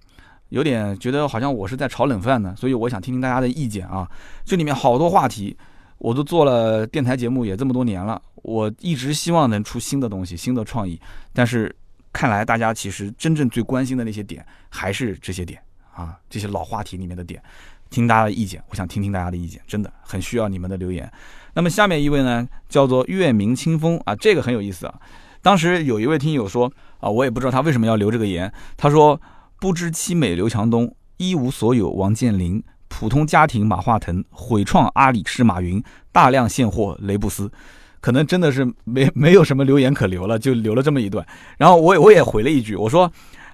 [0.50, 2.54] 有点觉得好像我是在炒冷饭呢？
[2.58, 4.10] 所以我想听听大家的意见啊。
[4.44, 5.56] 这里面好多话题。
[6.04, 11.00] 我都做了电台节目也这么多年了，我一直希望能出新的东西、新的创意，
[11.32, 11.74] 但是
[12.12, 15.62] 看来大家其实真正最关心的那些点还是这些点
[15.96, 17.42] 啊，这些老话题里面的点。
[17.90, 21.10] 听大家的意见，我想听听大家的意见，真的很需要你们的留言。
[21.54, 24.94] 那么下面一位呢，叫做月明清风啊，这个很有意思啊。
[25.42, 29.22] 当时有一位听友说啊，我也不知道他为什么要留这个言，他说
[29.62, 32.62] 不知妻美刘强东，一无所有王健林。
[32.96, 37.52] 普通家庭马化腾毁创阿里是马云，大量现货雷布斯，
[38.00, 41.26] 可能真的是没没有什么留言可留了，就留了这么一段。
[41.58, 43.12] 然后我我也回了一句，我说，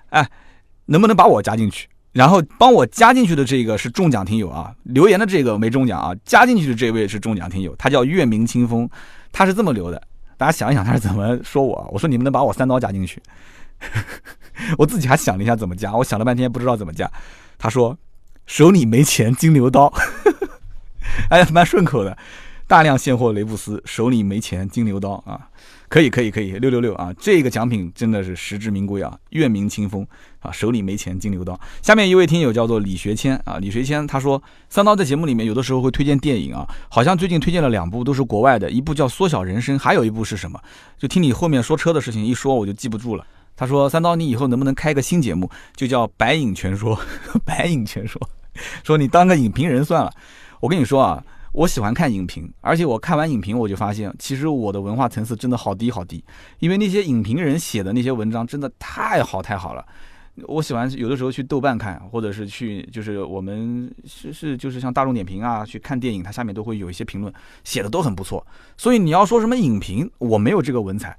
[0.10, 0.30] 哎，
[0.88, 1.88] 能不能把我加进去？
[2.12, 8.88] 然后帮我加进去的这个是中奖听友啊，留言的这个没中奖啊，加进去的这位是中奖听友，他叫月明清风，
[9.32, 10.00] 他是这么留的。
[10.36, 11.90] 大家想一想他是怎么说我？
[11.94, 13.22] 我说你们能把我三刀加进去？
[14.78, 17.10] 我自己还想了一下怎么加，我想了半天不知道怎么加。
[17.58, 17.98] 他说。
[18.50, 19.94] 手里没钱，金牛刀，
[21.30, 22.18] 哎，蛮顺口的。
[22.66, 25.40] 大量现货雷布斯，手里没钱，金牛刀啊，
[25.88, 27.14] 可以可以可以，六六六啊！
[27.20, 30.06] 这个奖品真的是实至名归啊，月明清风
[30.40, 31.60] 啊，手里没钱，金牛刀。
[31.84, 40.60] 下面一位听友叫做李学谦啊，李学谦他说，三刀在节目里面有的时候会推荐电影啊，好像最近推荐了两部，都是国外的，一部叫《缩小人生》，还有一部是什么？
[40.98, 43.24] 就听你后面说车的事情一说，我就记不住了。
[43.56, 46.98] 他说，三刀，你以后能不能开个新节目，就叫《白影全说》，
[47.46, 48.20] 白影全说。
[48.84, 50.12] 说你当个影评人算了，
[50.60, 56.24] 我跟你说啊，我喜欢看影评，而且我看完影评我就发现，其实我的文化层次真的好低好低，
[56.60, 59.86] 因为那些影评人写的那些文章真的太好太好了。
[60.48, 67.34] 我喜欢有的时候去豆瓣看，或者是去就是我们是是就是像大众点评啊去看电影，它下面都会有一些评论，
[67.66, 68.46] 写的都很不错。
[68.78, 71.18] 所以你要说什么影评，我没有这个文采。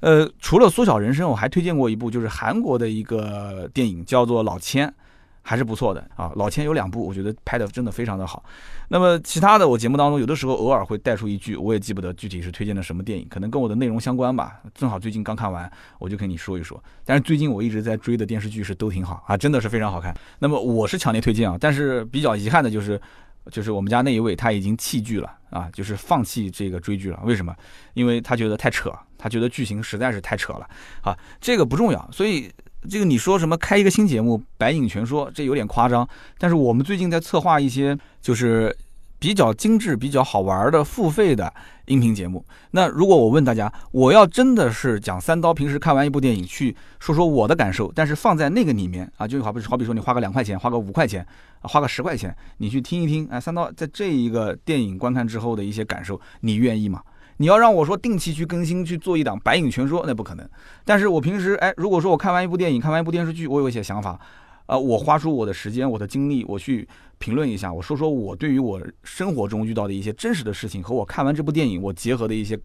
[0.00, 4.94] 呃，除了缩小人生，我还推荐过一部就是韩国的一个电影，叫做老千。
[5.46, 8.42] 还是不错的啊，老千有两部，我觉得拍的真的非常的好。
[8.88, 14.62] 那么其他的，我节目当中有的时候偶尔会带出一句，我也记不得具体是推荐的什么电影，可能跟我的内容相关吧。
[14.74, 16.82] 正好最近刚看完，我就跟你说一说。
[17.04, 20.16] 但是最近我一直在追的电视剧是都挺好啊，真的是非常好看。
[20.38, 22.98] 那么我是强烈推荐啊，但是比较遗憾的就是，
[23.50, 27.20] 就是我们家那一位他已经弃剧了啊，就是放弃这个追剧了。
[27.22, 27.54] 为什么？
[27.92, 30.66] 因为他觉得太扯，他觉得剧情实在是太扯了
[31.02, 31.14] 啊。
[31.38, 32.50] 这个不重要，所以。
[32.88, 36.06] 这个你说什么开一个新节目《白影全说》，这有点夸张。
[36.38, 38.76] 但是我们最近在策划一些就是
[39.18, 41.52] 比较精致、比较好玩的付费的
[41.86, 42.44] 音频节目。
[42.72, 51.26] 那如果我问大家，我要真的是讲三刀平时看完一部电影去说说我的感受，但是放在那个里面啊，就好比好比说你花个两块钱，花个五块钱，
[51.62, 57.00] 花个十块钱，你去听一听，哎，三刀在这一个电影观看之后的一些感受，你愿意吗？
[57.38, 60.48] 你要让我说定期去更新去做一档白影全说，那不可能。
[60.84, 64.18] 但是我平时哎，如果说我看完一部电影，看完一部电视剧，我有一些想法，
[64.66, 72.58] 呃，我花出我的时间、我的精力，我去评论一下，我说说我对于我生活中遇到的一些真实的事情和我看完这部电影我结合的一些。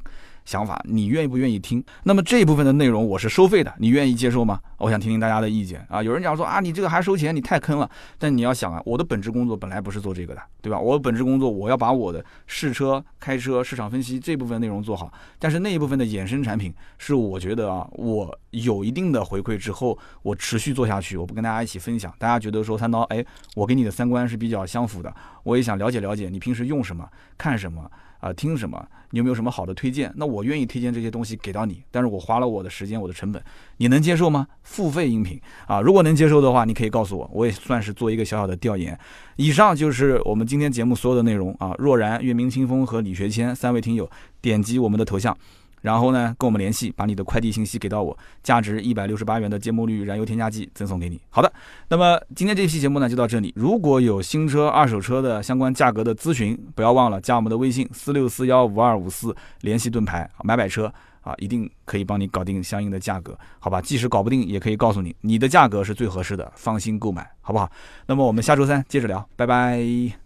[0.50, 1.84] 想法，你愿意不愿意听？
[2.06, 4.60] 那么这一部分的内容我是收费的，你愿意接受吗？
[4.80, 6.02] 我想听听大家的意见啊。
[6.02, 7.88] 有人讲说啊，你这个还收钱，你太坑了。
[8.18, 10.80] 但你要想啊，我的本职工作本来不是做这个的，对吧？
[10.80, 15.14] 我的本职工作我要把我的试车、开车、市场分析这部分内容做好。
[15.38, 22.12] 但是那一部分的衍生产品是我觉得啊，我有一定的回馈之后，我持续做下去，我不跟大家一起分享。
[22.18, 23.24] 大家觉得说三刀，哎，
[23.54, 27.88] 我跟你的三观是比较相符的，我也想了解了解你平时用什么、看什么。
[28.20, 28.88] 啊，听什么？
[29.12, 30.14] 你有没有什么好的推荐？
[30.16, 33.42] 那我愿意推荐这些东西给到你，但是我花了我的时间，我的成本，
[33.78, 34.48] 你能接受吗？
[34.62, 38.98] 付费音频啊，如果能接受的话，你可以告诉我，我也算是做一个小小的调研。
[39.38, 41.74] 以上就是我们今天节目所有的内容啊。
[41.80, 44.08] 若然、月明清风和李学谦三位听友
[44.42, 45.36] 点击我们的头像。
[45.82, 51.20] 然后呢，跟我们联系，把你的快递信息给到我，价值一百六十八元的芥末绿燃油添加剂赠送给你。
[51.30, 51.52] 好的，
[51.90, 53.54] 那么今天这期节目呢就到这里。
[53.56, 63.82] 如果有新车、二手车的相关价格的咨询，不要忘了加我们的微信四六四幺五二五四，联系盾牌买买车啊，一定可以帮你搞定相应的价格，好吧？
[63.82, 67.70] 即使搞不定，也可以告诉你你的价格是最合适的，放心购买，好不好？
[68.06, 70.20] 那么我们下周三接着聊，拜拜。